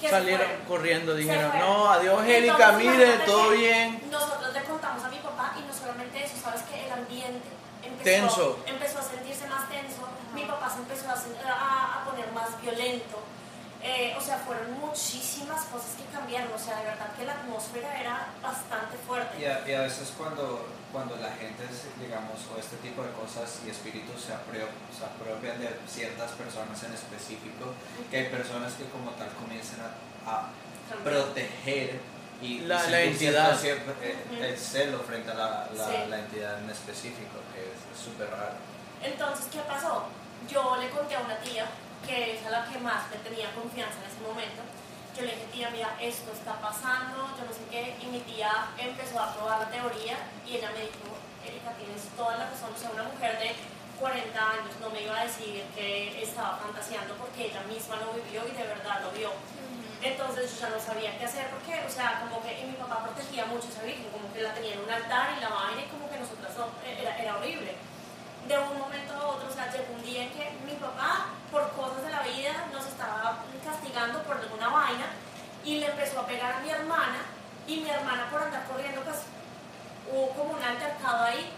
[0.00, 0.64] que se Salieron fueron.
[0.66, 4.00] corriendo, Se dijeron, no, adiós, Angélica, mire, todo bien.
[4.10, 7.48] Nosotros le contamos a mi papá y no solamente eso, sabes que el ambiente
[7.82, 8.58] empezó, Tenso.
[8.66, 11.14] empezó a sentirse más tenso, mi papá se empezó a,
[11.50, 13.18] a- a poner más violento.
[13.82, 18.00] Eh, o sea, fueron muchísimas cosas que cambiaron, o sea, de verdad que la atmósfera
[18.00, 19.38] era bastante fuerte.
[19.40, 21.62] Y a, y a veces cuando, cuando la gente,
[22.00, 26.82] digamos, o este tipo de cosas y espíritus se, apro- se apropian de ciertas personas
[26.82, 27.72] en específico,
[28.10, 29.78] que hay personas que como tal comienzan
[30.26, 30.48] a, a
[31.04, 32.00] proteger
[32.42, 33.56] y, La- la entidad.
[33.58, 35.94] cierto- cierto, eh, el celo frente a la, la, Sí.
[36.08, 38.54] la entidad en específico, que es es súper raro.
[39.02, 40.04] Entonces, ¿qué pasó?
[40.48, 41.66] Yo le conté a una tía,
[42.06, 44.62] que es a la que más le tenía confianza en ese momento.
[45.16, 47.96] Yo le dije, tía, mira, esto está pasando, yo no sé qué.
[48.00, 51.10] Y mi tía empezó a probar la teoría y ella me dijo,
[51.44, 52.70] Erika, tienes toda la razón.
[52.74, 53.56] O sea, una mujer de
[53.98, 58.46] 40 años no me iba a decir que estaba fantaseando porque ella misma lo vivió
[58.46, 59.32] y de verdad lo vio.
[60.00, 63.02] Entonces yo ya no sabía qué hacer porque, o sea, como que y mi papá
[63.02, 65.90] protegía mucho esa virgen, como que la tenía en un altar y la vaina y
[65.90, 67.74] como que nosotras no- era, era horrible.
[68.48, 71.70] De un momento a otro, o sea, llegó un día en que mi papá, por
[71.72, 75.06] cosas de la vida, nos estaba castigando por alguna vaina
[75.64, 77.18] y le empezó a pegar a mi hermana
[77.66, 79.18] y mi hermana por andar corriendo, pues
[80.10, 81.52] hubo como un altercado ahí.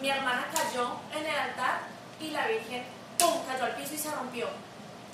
[0.00, 1.80] Mi hermana cayó en el altar
[2.20, 2.84] y la virgen,
[3.18, 4.46] ¡pum!, cayó al piso y se rompió.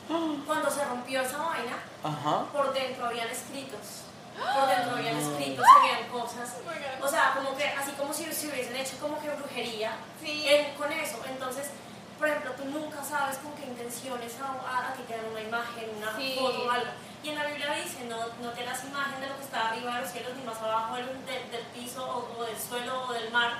[0.46, 2.44] Cuando se rompió esa vaina, Ajá.
[2.52, 4.02] por dentro habían escritos.
[4.32, 6.56] Por dentro habían escritos, veían cosas.
[6.64, 7.04] Oh.
[7.04, 10.46] O sea, como que así como si se hubiesen hecho como que brujería Sí.
[10.48, 11.18] en- con eso.
[11.28, 11.70] Entonces,
[12.18, 15.40] por ejemplo, tú nunca sabes con qué intenciones a, a, a ti te dan una
[15.40, 16.36] imagen, una Sí.
[16.38, 16.90] foto o algo.
[17.22, 19.94] Y en la Biblia dice, no, no te das imagen de lo que está arriba
[19.96, 23.12] de los cielos ni más abajo del, del- del piso o, o del suelo o
[23.12, 23.52] del mar,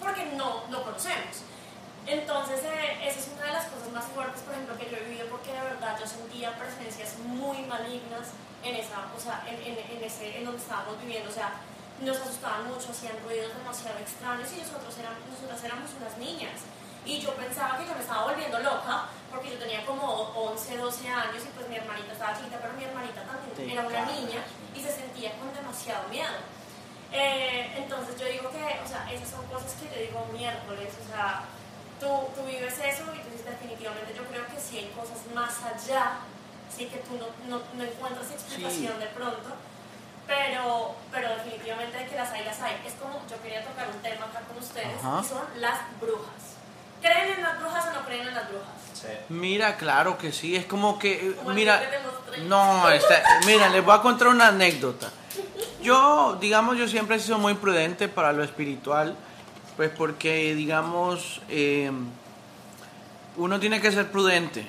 [0.00, 1.42] porque no lo conocemos.
[2.08, 5.04] Entonces, eh, esa es una de las cosas más fuertes, por ejemplo, que yo he
[5.04, 8.32] vivido, porque de verdad yo sentía presencias muy malignas
[8.64, 11.60] en esa, o sea, en, en, en ese, en donde estábamos viviendo, o sea,
[12.00, 16.64] nos asustaban mucho, hacían ruidos demasiado extraños y nosotros éramos, nosotras éramos unas niñas.
[17.04, 21.08] Y yo pensaba que yo me estaba volviendo loca, porque yo tenía como 11, 12
[21.08, 24.40] años y pues mi hermanita estaba chiquita, pero mi hermanita también era una niña
[24.74, 26.40] y se sentía con demasiado miedo.
[27.12, 31.08] Eh, entonces yo digo que, o sea, esas son cosas que yo digo miércoles, o
[31.08, 31.44] sea,
[32.00, 35.54] tú, tú vives eso y tú dices definitivamente yo creo que sí hay cosas más
[35.64, 36.18] allá,
[36.74, 39.48] sí que tú no, no, no encuentras explicación de pronto,
[40.26, 42.76] pero, pero definitivamente que las hay, las hay.
[42.86, 45.20] Es como, yo quería tocar un tema acá con ustedes Ajá.
[45.22, 46.56] y son las brujas.
[47.00, 48.68] ¿Creen en las brujas o no creen en las brujas?
[48.92, 49.06] Sí.
[49.28, 53.84] Mira, claro que sí, es como que, Como el mira, que no, está- mira, les
[53.84, 55.08] voy a contar una anécdota.
[55.80, 59.16] Yo, digamos, yo siempre he sido muy prudente para lo espiritual,
[59.78, 61.92] pues porque, digamos, eh,
[63.36, 64.66] uno tiene que ser prudente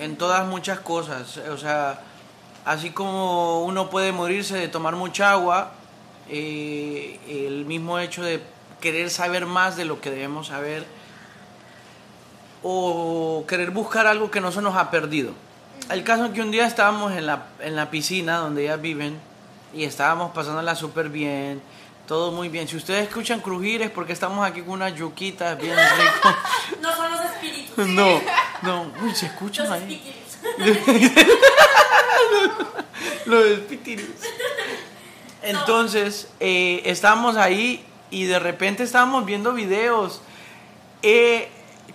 [0.00, 2.00] en todas muchas cosas, o sea,
[2.64, 5.70] así como uno puede morirse de tomar mucha agua,
[6.28, 8.42] eh, el mismo hecho de
[8.80, 10.84] querer saber más de lo que debemos saber,
[12.64, 15.30] o querer buscar algo que no se nos ha perdido.
[15.90, 19.16] El caso es que un día estábamos en la, en la piscina donde ellas viven
[19.72, 21.62] y estábamos pasándola súper bien,
[22.10, 22.66] todo muy bien.
[22.66, 26.34] Si ustedes escuchan crujir es porque estamos aquí con unas yuquitas bien ricas.
[26.82, 27.86] No son los espíritus.
[27.86, 28.20] No,
[28.62, 30.02] no, uy, se escuchan Los ahí.
[30.58, 31.36] espíritus.
[33.26, 34.08] Lo del pitirus.
[35.40, 40.20] Entonces, eh, estábamos ahí y de repente estábamos viendo videos.
[41.04, 41.48] Eh,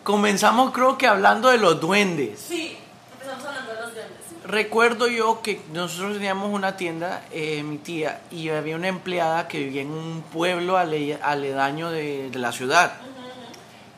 [0.05, 2.39] comenzamos creo que hablando de los duendes.
[2.39, 2.77] Sí,
[3.11, 4.15] empezamos hablando de los duendes.
[4.59, 9.59] Recuerdo yo que nosotros teníamos una tienda, eh, mi tía, y había una empleada que
[9.59, 12.93] vivía en un pueblo ale- aledaño de, de la ciudad.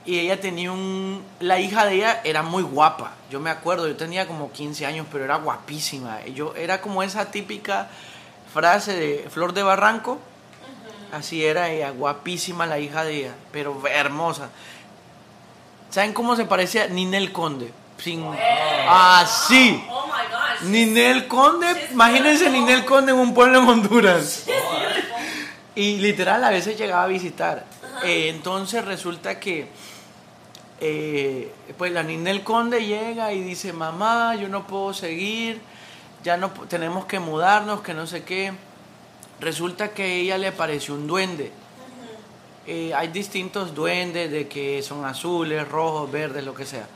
[0.04, 1.24] Y ella tenía un...
[1.40, 3.12] La hija de ella era muy guapa.
[3.30, 6.26] Yo me acuerdo, yo tenía como 15 años, pero era guapísima.
[6.26, 7.90] Yo era como esa típica
[8.52, 10.18] frase de Flor de Barranco.
[11.12, 14.50] Así era ella, guapísima la hija de ella, pero hermosa.
[15.92, 17.72] ¿Saben cómo se parecía Ninel Conde?
[18.00, 18.26] Sin...
[18.90, 19.84] Así.
[19.88, 20.07] Oh.
[20.64, 24.46] Ninel Conde, imagínense Ninel Conde en un pueblo en Honduras.
[25.76, 27.66] Y literal a veces llegaba a visitar.
[28.04, 29.68] Eh, entonces resulta que
[30.80, 35.60] eh, pues la Ninel Conde llega y dice, mamá, yo no puedo seguir,
[36.24, 38.54] ya no tenemos que mudarnos, que no sé qué.
[39.40, 41.52] Resulta que a ella le apareció un duende.
[42.66, 46.88] Eh, hay distintos duendes de que son azules, rojos, verdes, lo que sea.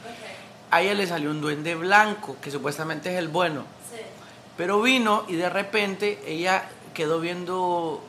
[0.72, 3.65] A ella le salió un duende blanco, que supuestamente es el bueno.
[3.91, 4.01] sí.
[4.57, 6.63] Pero vino y de repente ella
[6.93, 8.01] quedó viendo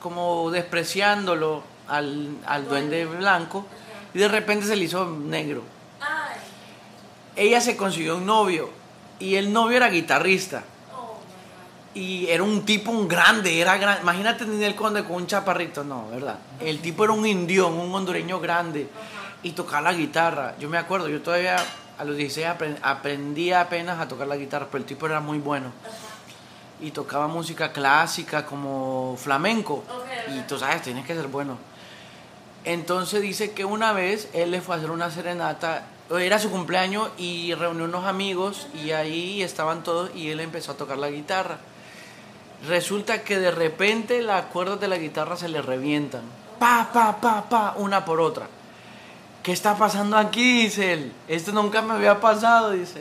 [0.00, 3.66] como despreciándolo al, al duende blanco
[4.14, 5.62] y de repente se le hizo negro.
[6.00, 6.38] Ay.
[7.36, 8.70] Ella se consiguió un novio
[9.18, 11.16] y el novio era guitarrista Oh
[11.94, 16.08] y era un tipo un grande, era gran, imagínate Ninel Conde con un chaparrito, no,
[16.10, 16.38] ¿verdad?
[16.60, 18.88] El tipo era un indión, un hondureño grande
[19.42, 20.54] y tocaba la guitarra.
[20.58, 21.56] Yo me acuerdo, yo todavía
[21.98, 25.38] a los 16 apren- aprendí apenas a tocar la guitarra, pero el tipo era muy
[25.38, 25.72] bueno.
[26.78, 29.76] y tocaba música clásica como flamenco.
[29.76, 30.34] Ok, ok.
[30.36, 31.56] Y tú sabes, tienes que ser bueno.
[32.64, 35.84] Entonces dice que una vez él le fue a hacer una serenata,
[36.18, 40.76] era su cumpleaños y reunió unos amigos y ahí estaban todos y él empezó a
[40.76, 41.58] tocar la guitarra.
[42.68, 46.22] Resulta que de repente las cuerdas de la guitarra se le revientan.
[46.58, 48.48] Pa, pa, pa, pa, una por otra.
[49.46, 50.64] ¿Qué está pasando aquí?
[50.64, 51.12] Dice él.
[51.28, 53.00] Esto nunca me había pasado, dice.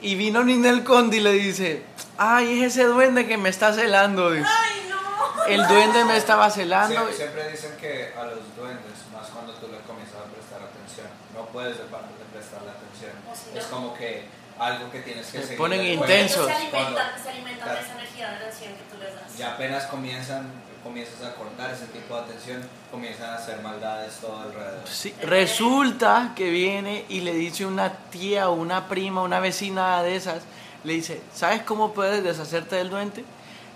[0.00, 1.82] Y vino Ninel Conde y le dice,
[2.16, 4.46] ay, es ese duende que me está celando, dice.
[4.48, 5.44] Ay, no.
[5.46, 6.94] El duende me estaba celando.
[6.94, 11.08] Siempre, siempre dicen que a los duendes, más cuando tú le comienzas a prestar atención,
[11.34, 13.10] no puedes dejar de prestarle atención.
[13.28, 13.70] O si Es no.
[13.76, 14.26] como que
[14.60, 15.58] algo que tienes que Se seguir.
[15.58, 16.46] ponen intensos.
[16.46, 19.40] Se alimentan, se alimentan de esa energía de atención que tú les das.
[19.40, 20.52] Y apenas comienzan,
[20.84, 24.86] comienzas a cortar ese tipo de atención, comienzan a hacer maldades todo alrededor.
[24.86, 30.14] Sí, resulta que viene y le dice una tía o una prima, una vecina de
[30.14, 30.42] esas,
[30.84, 33.24] le dice, ¿sabes cómo puedes deshacerte del duende?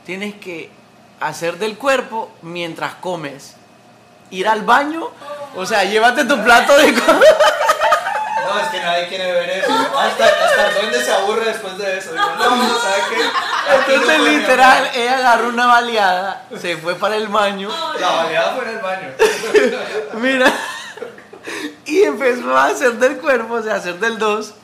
[0.04, 0.70] Tienes que
[1.18, 3.54] hacer del cuerpo mientras comes.
[4.30, 5.08] Ir al baño,
[5.56, 7.38] o sea, llévate tu plato de comida.
[8.46, 9.72] No, es que nadie quiere ver eso.
[9.72, 12.12] Hasta, hasta el duende se aburre después de eso.
[12.12, 13.22] Digo, no, ¿sabes qué?
[13.70, 17.70] Aquí no Entonces literal, ella agarró una baleada, se fue para el baño,
[18.00, 19.08] La baleada fue en el baño.
[20.14, 20.52] mira,
[21.84, 24.54] Y empezó a hacer del cuerpo, o sea, a hacer del 2.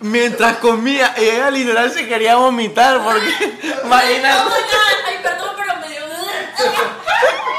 [0.00, 3.28] Mientras comía, y ella literal se quería vomitar porque,
[3.84, 4.50] imagínate,
[5.06, 6.00] ay, perdón, pero me dio.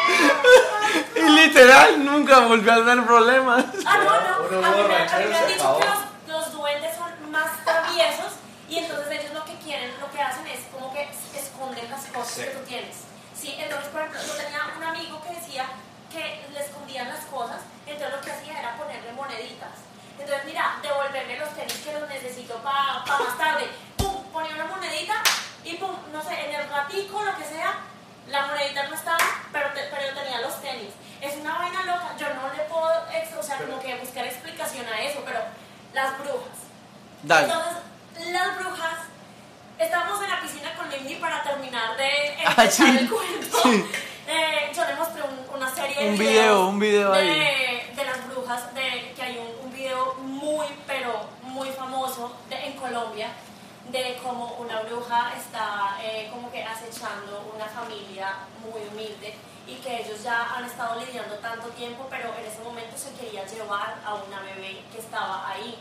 [1.36, 3.66] literal nunca volvió a tener problemas.
[3.86, 4.68] Ah, no, no.
[4.68, 7.64] A mí, me- a mí borrachero me han dicho que los, los duendes son más
[7.66, 8.34] traviesos
[8.70, 12.34] y entonces ellos lo que quieren, lo que hacen es como que esconden las cosas
[12.34, 12.42] Sí.
[12.44, 12.96] que tú tienes.
[13.40, 15.66] Sí, entonces, por ejemplo, yo tenía un amigo que decía
[16.12, 17.58] que le escondían las cosas,
[17.88, 19.72] entonces lo que hacía era ponerle moneditas.
[20.20, 23.68] Entonces, mira, devolverme los tenis que los necesito para más tarde.
[23.98, 25.14] Pum, ponía una monedita
[25.64, 27.74] y pum, no sé, en el ratico, lo que sea,
[28.28, 29.18] la monedita no estaba,
[29.52, 30.94] pero, te- pero tenía los tenis.
[31.22, 34.86] Es una vaina loca, yo no le puedo, ex- o sea, como que buscar explicación
[34.88, 35.40] a eso, pero
[35.94, 36.60] las brujas.
[37.24, 37.46] Dale.
[37.48, 38.98] Entonces, las brujas,
[39.80, 43.58] estamos en la piscina con Limni para terminar de Ah, empezar sí, el cuento.
[43.64, 43.86] sí.
[44.28, 47.94] Eh, yo le mostré un- una serie de Un videos video, un video de, ahí.
[47.94, 52.74] de las brujas, de, que hay un, un video muy, pero muy famoso de- en
[52.74, 53.28] Colombia,
[53.90, 59.36] de cómo una bruja está eh, como que acechando una familia muy humilde
[59.68, 63.44] y que ellos ya han estado lidiando tanto tiempo, pero en ese momento se quería
[63.46, 65.78] llevar a una bebé que estaba ahí.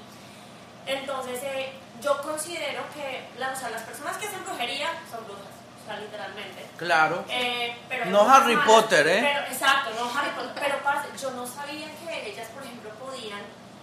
[0.87, 1.72] Entonces, eh,
[2.03, 5.45] yo considero que la- o sea, las personas que hacen brujería son brujas,
[5.83, 6.66] o sea, literalmente.
[6.76, 7.24] Claro.
[7.28, 9.20] Eh, pero No Harry malas, Potter, ¿eh?
[9.20, 10.53] Pero, exacto, no Harry Potter.
[10.55, 13.41] Pero parce, yo no sabía que ellas, por ejemplo, podían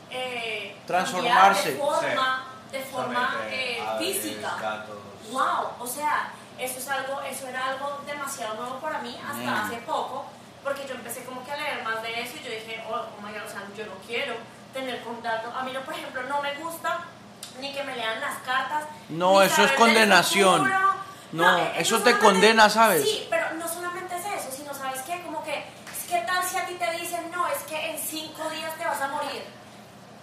[0.10, 1.72] eh, Transformarse.
[1.74, 4.56] de forma, de forma Solamente eh, física.
[4.62, 4.96] gatos.
[5.32, 9.50] Wow, o sea, eso es algo, eso era algo demasiado nuevo para mí hasta Mm.
[9.66, 10.26] hace poco,
[10.64, 13.22] porque yo empecé como que a leer más de eso y yo dije, oh, oh
[13.22, 14.36] my God, o sea, yo no quiero
[14.74, 15.52] tener contacto.
[15.58, 17.00] A mí, no, por ejemplo, no me gusta
[17.60, 18.84] ni que me lean las cartas.
[19.10, 20.72] No, eso es condenación.
[21.32, 23.04] No, eso no te condena, ¿sabes?
[23.04, 25.22] Sí, pero no solamente es eso, sino, ¿sabes qué?
[25.24, 25.66] Como que,
[26.10, 29.02] ¿qué tal si a ti te dicen, no, es que en cinco días te vas
[29.02, 29.44] a morir?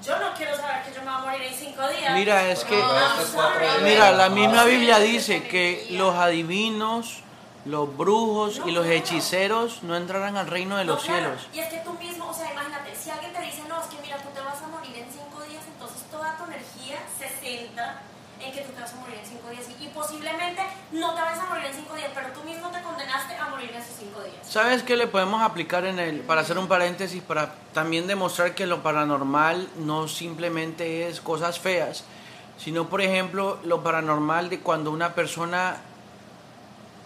[0.02, 2.12] Yo no quiero saber que yo me voy a morir en cinco días.
[2.14, 4.64] Mira, es que, No, mira, la misma.
[4.64, 7.22] Biblia dice que los adivinos,
[7.64, 11.20] los brujos y los hechiceros no entrarán al reino de No, los claro.
[11.38, 11.48] cielos.
[11.54, 13.96] Y es que tú mismo, o sea, imagínate, si alguien te dice, no, es que
[14.02, 14.28] mira, tú
[16.24, 18.00] toda tu energía se centra
[18.40, 19.66] en que tú te vas a morir en cinco días.
[19.80, 20.62] Y, posiblemente
[20.92, 23.70] no te vas a morir en cinco días, pero tú mismo te condenaste a morir
[23.70, 24.36] en esos cinco días.
[24.42, 28.66] ¿Sabes qué le podemos aplicar en el, para hacer un paréntesis, para también demostrar que
[28.66, 32.04] lo paranormal no simplemente es cosas feas,
[32.58, 35.76] sino por ejemplo lo paranormal de cuando una persona,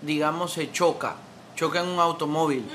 [0.03, 1.17] digamos, se choca,
[1.57, 2.69] choca en un automóvil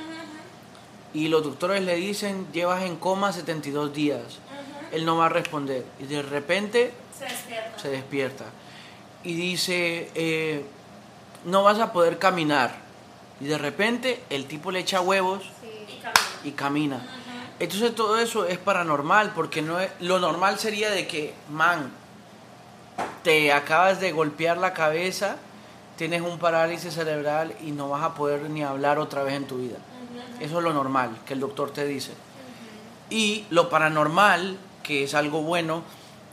[1.13, 4.39] y los doctores le dicen, llevas en coma 72 días,
[4.93, 7.79] él no va a responder y de repente Se despierta.
[7.79, 8.45] se despierta
[9.23, 10.63] y dice, eh,
[11.45, 12.75] no vas a poder caminar.
[13.41, 16.13] Y de repente el tipo le echa huevos Y camina.
[16.45, 17.05] y camina.
[17.59, 21.91] Entonces todo eso es paranormal, porque no es- lo normal sería de que, man,
[23.23, 25.37] te acabas de golpear la cabeza,
[25.97, 29.57] tienes un parálisis cerebral y no vas a poder ni hablar otra vez en tu
[29.59, 29.77] vida.
[30.39, 32.11] Eso es lo normal que el doctor te dice.
[33.09, 35.83] Y lo paranormal, que es algo bueno,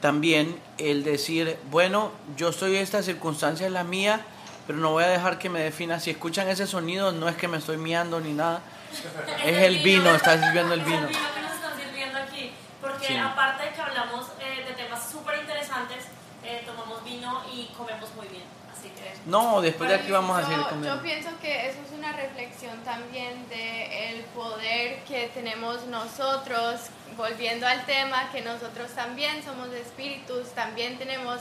[0.01, 4.21] también el decir, bueno, yo estoy en esta circunstancia, es la mía,
[4.67, 6.01] pero no voy a dejar que me defina.
[6.01, 8.61] Si escuchan ese sonido, no es que me estoy miando ni nada.
[9.45, 10.99] Es el vino, está sirviendo el Es vino.
[10.99, 12.51] el vino que nos están sirviendo aquí.
[12.81, 13.17] Porque Sí.
[13.17, 16.05] aparte de que hablamos eh, de temas súper interesantes,
[16.45, 18.43] eh, tomamos vino y comemos muy bien.
[18.73, 19.13] Así que.
[19.27, 20.97] No, después de aquí vamos a seguir yo, comiendo.
[20.97, 26.81] yo pienso que eso es una reflexión también de el poder que tenemos nosotros,
[27.21, 31.41] volviendo al tema, que nosotros también somos espíritus, también tenemos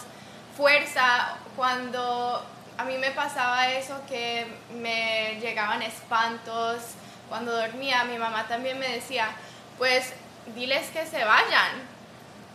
[0.56, 1.38] fuerza.
[1.56, 2.46] Cuando
[2.78, 6.82] a mí me pasaba eso, que me llegaban espantos,
[7.30, 9.30] cuando dormía, mi mamá también me decía,
[9.78, 10.14] pues
[10.54, 12.00] diles que se vayan.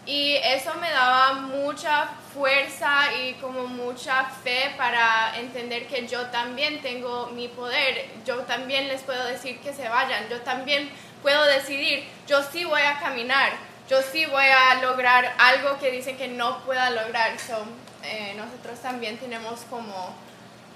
[0.06, 6.82] Y eso me daba mucha fuerza y como mucha fe para entender que yo también
[6.82, 8.10] tengo mi poder.
[8.26, 10.28] Yo también les puedo decir que se vayan.
[10.28, 10.90] Yo también
[11.24, 13.52] puedo decidir, yo sí voy a caminar.
[13.88, 17.38] Yo sí voy a lograr algo que dicen que no pueda lograr.
[17.38, 17.64] So,
[18.02, 20.14] eh, nosotros también tenemos como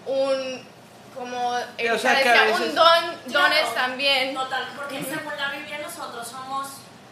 [0.06, 0.62] un,
[1.14, 4.34] como o sea, decía, veces- un don, Claro, dones también.
[4.34, 6.66] Total, porque según la Biblia nosotros somos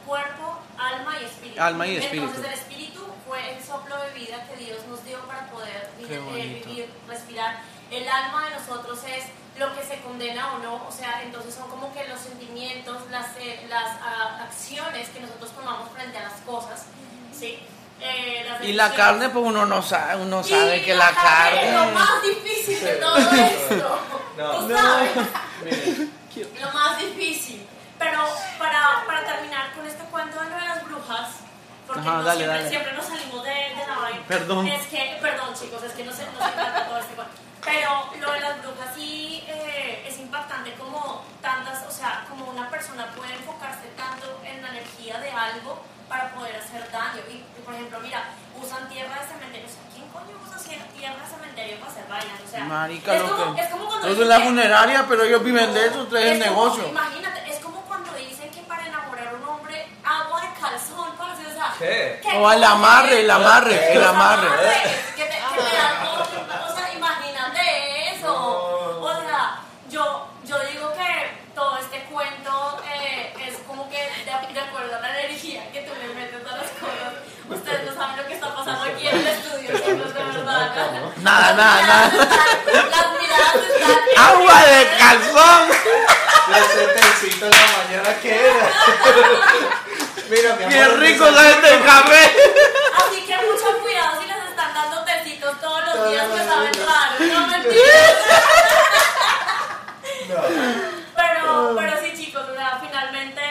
[0.06, 1.60] cuerpo, alma y espíritu.
[1.62, 2.26] Alma y espíritu.
[2.26, 6.62] Entonces el espíritu fue el soplo de vida que Dios nos dio para poder eh,
[6.64, 7.56] vivir, respirar.
[7.90, 9.24] El alma de nosotros es
[9.58, 13.36] lo que se condena o no, o sea, entonces son como que los sentimientos, las,
[13.38, 16.84] eh, las ah, acciones que nosotros tomamos frente a las cosas,
[17.32, 17.58] ¿sí?
[18.00, 21.14] Eh, las Y la carne, pues uno no sabe, uno Y sabe que la Es
[21.14, 21.92] lo carne...
[21.92, 23.98] más difícil de todo esto.
[24.36, 24.50] No.
[24.52, 24.76] Tú No.
[26.60, 27.66] lo más difícil.
[27.98, 28.18] Pero
[28.58, 30.82] para, para terminar con este cuento de lo de las
[31.88, 32.68] Ajá, no dale, siempre, dale.
[32.68, 34.22] siempre nos salimos de, de la vaina.
[34.26, 34.66] Perdón.
[34.66, 37.34] Es que, perdón chicos, es que no sé, no sé tanto todo este cuento.
[37.66, 37.90] Pero
[38.20, 43.06] lo de las brujas sí eh, es impactante como tantas, o sea, como una persona
[43.16, 47.20] puede enfocarse tanto en la energía de algo para poder hacer daño.
[47.28, 48.22] Y, y, por ejemplo, mira,
[48.62, 49.66] usan tierra de cementerio.
[49.66, 50.56] O sea, ¿quién coño usa
[50.96, 52.40] tierra de cementerio para hacer vainas?
[52.46, 55.04] O sea, Marica, es, como, que- es como cuando Eso es dicen la que- funeraria,
[55.08, 56.88] pero ellos viven de eso, ustedes es es como- negocio.
[56.88, 61.46] Imagínate, es como cuando dicen que para enamorar a un hombre, agua de calzón, parce,
[61.46, 62.20] o sea, ¿Qué?
[62.22, 64.48] ¿qué O el amarre, el amarre, el amarre.
[65.16, 66.22] Que te, que te dan todo,
[66.72, 68.26] o sea, imagínate eso.
[68.26, 69.00] No.
[69.06, 69.58] O sea,
[69.88, 75.00] yo, yo digo que todo este cuento eh, es como que de, de acuerdo a
[75.00, 77.14] la energía que tú le metes a las cosas.
[77.48, 80.74] Ustedes no saben lo que está pasando aquí en el estudio, chicos, de verdad.
[81.22, 82.10] Nada, nada, nada.
[82.66, 84.24] Las miradas están...
[84.26, 85.70] Agua de calzón.
[86.56, 88.70] Ese tecito en la mañana, ¿qué era?
[90.30, 90.72] Mira, mi amor.
[90.74, 92.32] Qué rico es este café.
[92.96, 96.46] Así que mucho cuidado si les están dando tecitos todos los Todos días que los
[96.46, 97.14] saben raro.
[97.20, 98.14] No mentiras.
[100.28, 100.42] No.
[101.16, 103.42] Pero, pero sí, chicos, o sea, finalmente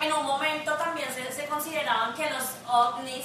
[0.00, 3.24] en un momento también se, se consideraban que los ovnis,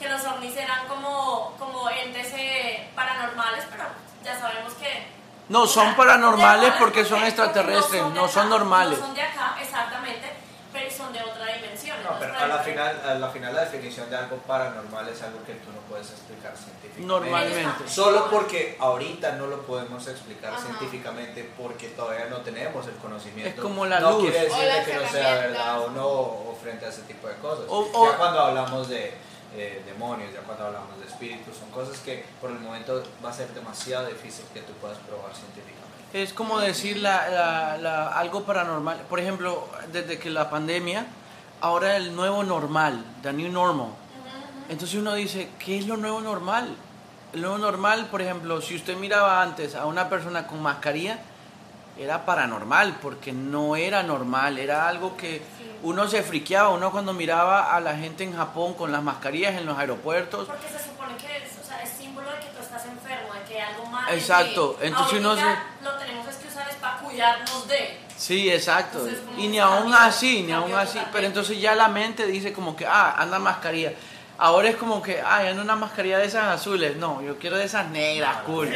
[0.00, 3.84] que los ovnis eran como, como entes eh, paranormales, pero
[4.24, 5.06] ya sabemos que
[5.48, 8.98] No, son sea, paranormales normales porque son extraterrestres, no son normales.
[8.98, 10.32] No son de acá, exactamente,
[10.72, 11.98] pero son de otra dimensión.
[12.02, 15.44] No, pero a la, final, a la final la definición de algo paranormal es algo
[15.44, 17.06] que tú no puedes explicar científicamente.
[17.06, 17.88] Normalmente.
[17.88, 20.62] Solo porque ahorita no lo podemos explicar Ajá.
[20.62, 23.50] científicamente porque todavía no tenemos el conocimiento.
[23.54, 24.22] Es como la no luz.
[24.30, 27.64] quiere decir que no sea verdad o no o frente a ese tipo de cosas.
[27.68, 31.98] O- o- ya cuando hablamos de eh, demonios, ya cuando hablamos de espíritus, son cosas
[32.00, 35.78] que por el momento va a ser demasiado difícil que tú puedas probar científicamente.
[36.12, 38.98] Es como decir la, la- la- algo paranormal.
[39.08, 41.06] Por ejemplo, desde que la pandemia,
[41.60, 43.90] ahora el nuevo normal, the new normal.
[44.68, 46.74] Entonces uno dice, ¿qué es lo nuevo normal?
[47.32, 51.18] Nuevo normal, por ejemplo, si usted miraba antes a una persona con mascarilla,
[51.98, 55.42] era paranormal, porque no era normal, era algo que.
[55.82, 59.66] Uno se friqueaba, uno cuando miraba a la gente en Japón con las mascarillas en
[59.66, 62.84] los aeropuertos, Porque se supone que es, o sea, es símbolo de que tú estás
[62.86, 64.12] enfermo, de que hay algo mal.
[64.14, 67.98] Exacto, entonces uno Ahorita lo tenemos es que usar es para cuidarnos de.
[68.16, 68.98] Sí, exacto.
[68.98, 70.98] Entonces, y ni aún así, ni aún así.
[70.98, 71.10] totalmente.
[71.12, 73.92] Pero entonces ya la mente dice como que, ah, anda mascarilla.
[74.36, 76.96] Ahora es como que, ah, anda una mascarilla de esas azules.
[76.96, 78.68] No, yo quiero de esas negras, cool.
[78.68, 78.74] Sí.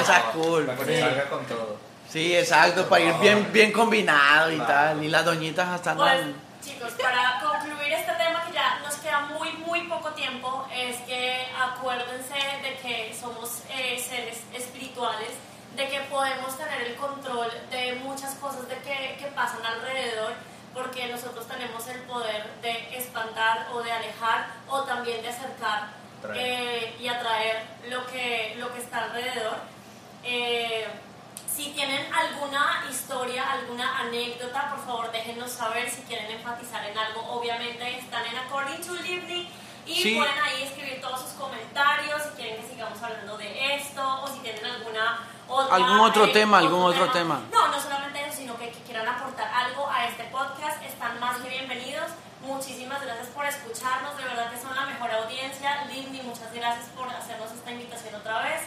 [0.00, 0.66] Esa es cool.
[0.66, 1.00] Para que Sí.
[1.00, 1.85] salga con todo.
[2.10, 4.72] Sí, exacto, para ir bien, bien combinado y Claro.
[4.72, 5.04] tal.
[5.04, 6.20] Y las doñitas hasta Pues,
[6.64, 11.46] chicos, para concluir este tema que ya nos queda muy, muy poco tiempo, es que
[11.60, 15.30] acuérdense de que somos eh, seres espirituales,
[15.74, 20.32] de que podemos tener el control de muchas cosas de que, que pasan alrededor,
[20.72, 25.88] porque nosotros tenemos el poder de espantar o de alejar o también de acercar
[26.34, 29.56] eh, y atraer lo que, lo que está alrededor.
[30.22, 30.86] Eh,
[31.56, 37.22] si tienen alguna historia, alguna anécdota, por favor déjenos saber si quieren enfatizar en algo.
[37.32, 39.48] Obviamente están en According to Livni
[39.86, 40.16] y Sí.
[40.16, 44.40] pueden ahí escribir todos sus comentarios si quieren que sigamos hablando de esto o si
[44.40, 47.40] tienen alguna otra, Algún otro eh, tema, algún otro tema.
[47.52, 50.82] No, no solamente eso, sino que, que quieran aportar algo a este podcast.
[50.82, 52.10] Están más que bienvenidos.
[52.42, 55.84] Muchísimas gracias por escucharnos, de verdad que son la mejor audiencia.
[55.86, 58.62] Lindy, muchas gracias por hacernos esta invitación otra vez.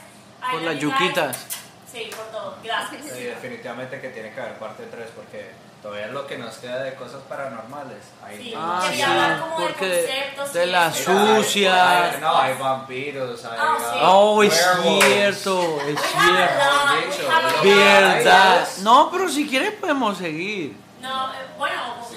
[0.52, 1.59] Por las yuquitas.
[1.92, 2.56] Sí, por todo.
[2.64, 3.02] Gracias.
[3.04, 5.50] Sí, definitivamente que tiene que haber parte 3 porque
[5.82, 7.98] todavía es lo que nos queda de cosas paranormales.
[8.24, 8.54] Ahí Sí.
[8.56, 11.12] Ah, Quería sí, hablar como de porque conceptos de y la eso.
[11.12, 12.04] Mira, hay- sucia.
[12.14, 13.58] hay- no, hay vampiros, hay.
[13.60, 14.00] Ah, sí.
[14.04, 17.64] Oh, es cierto, es cierto.
[17.64, 18.68] Verdad.
[18.82, 20.76] No, pero si quieres podemos seguir.
[21.02, 22.16] No, eh, bueno, o Si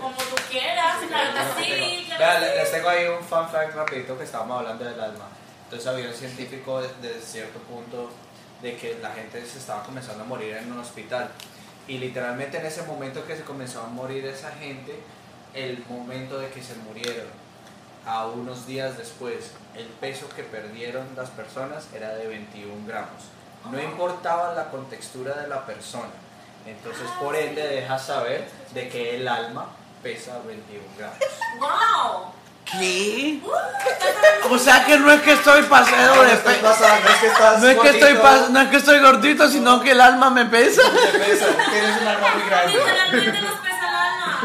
[0.00, 2.06] como tú quieras, sí.
[2.16, 5.26] claro les tengo ahí un fun fact rapidito que estábamos hablando del alma.
[5.64, 8.10] Entonces había un científico desde de cierto punto
[8.62, 11.30] de que la gente se estaba comenzando a morir en un hospital.
[11.88, 15.00] Y literalmente en ese momento que se comenzó a morir esa gente,
[15.54, 17.26] el momento de que se murieron,
[18.06, 23.24] a unos días después, el peso que perdieron las personas era de 21 gramos.
[23.70, 26.08] No importaba la contextura de la persona.
[26.66, 29.66] Entonces, por ende, deja saber de que el alma
[30.02, 31.18] pesa 21 gramos.
[31.58, 32.39] ¡Wow!
[32.64, 33.40] ¿Qué?
[34.48, 37.26] O sea que no es que estoy pasado de estás pe- pasando, no es que
[37.26, 40.30] estás no es que estoy pas- no es que estoy gordito, sino que el alma
[40.30, 40.82] me pesa.
[40.82, 42.72] te pesa, tienes un alma muy grande.
[42.78, 44.40] Literalmente nos pesa el alma.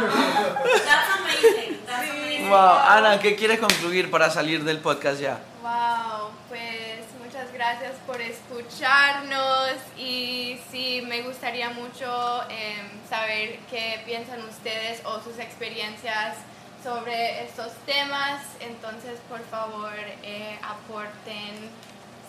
[0.86, 1.80] That's amazing.
[1.86, 2.50] That's amazing.
[2.50, 5.38] Wow, Ana, ¿qué quieres concluir para salir del podcast ya?
[5.62, 14.44] Wow, pues muchas gracias por escucharnos y sí, me gustaría mucho em, saber qué piensan
[14.48, 16.38] ustedes o sus experiencias
[16.86, 18.42] sobre estos temas.
[18.60, 21.72] Entonces, por favor, eh, aporten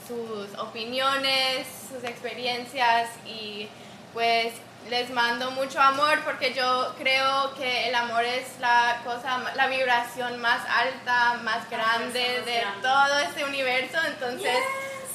[0.09, 3.69] sus opiniones, sus experiencias y
[4.15, 4.55] pues
[4.89, 10.41] les mando mucho amor porque yo creo que el amor es la cosa, la vibración
[10.41, 13.99] más alta, más grande de todo este universo.
[14.07, 14.59] Entonces,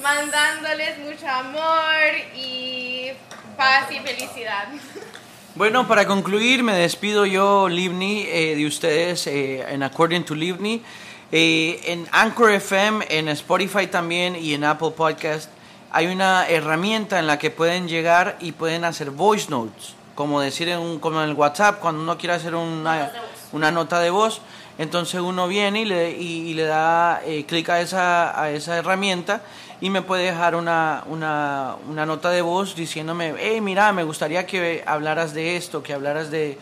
[0.03, 1.97] mandándoles mucho amor
[2.35, 3.11] y
[3.57, 4.67] paz y felicidad.
[5.53, 10.81] Bueno, para concluir, me despido yo, Livni, eh, de ustedes eh, en According to Livni.
[11.29, 15.49] Eh, en Anchor FM, en Spotify también y en Apple Podcast
[15.91, 20.69] hay una herramienta en la que pueden llegar y pueden hacer voice notes, como decir
[20.69, 23.11] en, un, como en el WhatsApp, cuando uno quiere hacer una,
[23.51, 24.41] una nota de voz,
[24.77, 29.41] entonces uno viene y le, y, le da eh, clic a esa, a esa herramienta
[29.81, 34.45] y me puede dejar una, una, una nota de voz diciéndome, hey, mira, me gustaría
[34.45, 36.59] que hablaras de esto, que hablaras de,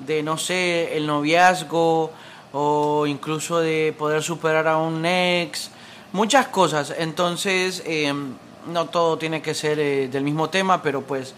[0.00, 2.10] de no sé, el noviazgo
[2.52, 5.70] o incluso de poder superar a un ex,
[6.12, 6.92] muchas cosas.
[6.98, 8.12] Entonces, eh,
[8.66, 11.34] no todo tiene que ser eh, del mismo tema, pero pues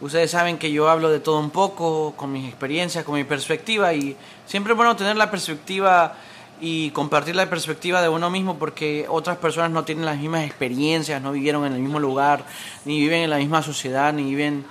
[0.00, 3.94] ustedes saben que yo hablo de todo un poco, con mis experiencias, con mi perspectiva,
[3.94, 6.14] y siempre es bueno tener la perspectiva
[6.60, 11.20] y compartir la perspectiva de uno mismo porque otras personas no tienen las mismas experiencias,
[11.20, 12.44] no vivieron en el mismo lugar,
[12.84, 14.64] ni viven en la misma sociedad, ni viven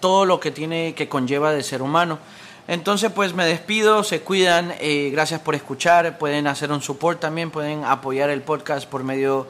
[0.00, 2.18] todo lo que tiene que conlleva de ser humano.
[2.66, 7.50] Entonces pues me despido, se cuidan, eh, gracias por escuchar, pueden hacer un support también,
[7.50, 9.46] pueden apoyar el podcast por medio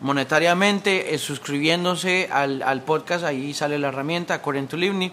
[0.00, 5.12] monetariamente suscribiéndose al, al, podcast, ahí sale la herramienta, According to Livni.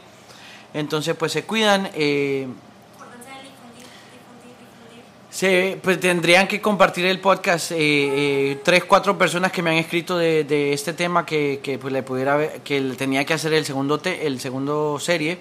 [0.74, 1.90] Entonces, pues se cuidan.
[1.94, 2.48] Eh,
[5.38, 9.76] se, pues tendrían que compartir el podcast eh, eh, tres, cuatro personas que me han
[9.76, 13.54] escrito de, de este tema que, que, pues le pudiera ver, que tenía que hacer
[13.54, 15.38] el segundo te, el segundo serie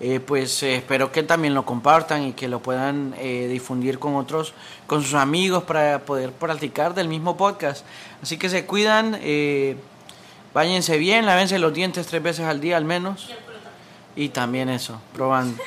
[0.00, 4.16] eh, pues eh, espero que también lo compartan y que lo puedan eh, difundir con
[4.16, 4.52] otros,
[4.88, 7.86] con sus amigos para poder practicar del mismo podcast.
[8.20, 9.16] Así que se cuidan,
[10.52, 13.30] váyanse bien, lávense los dientes tres veces al día al menos.
[14.16, 15.62] Y también eso, probando.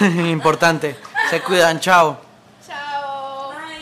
[0.00, 0.98] Importante.
[1.30, 2.25] Se cuidan, chao.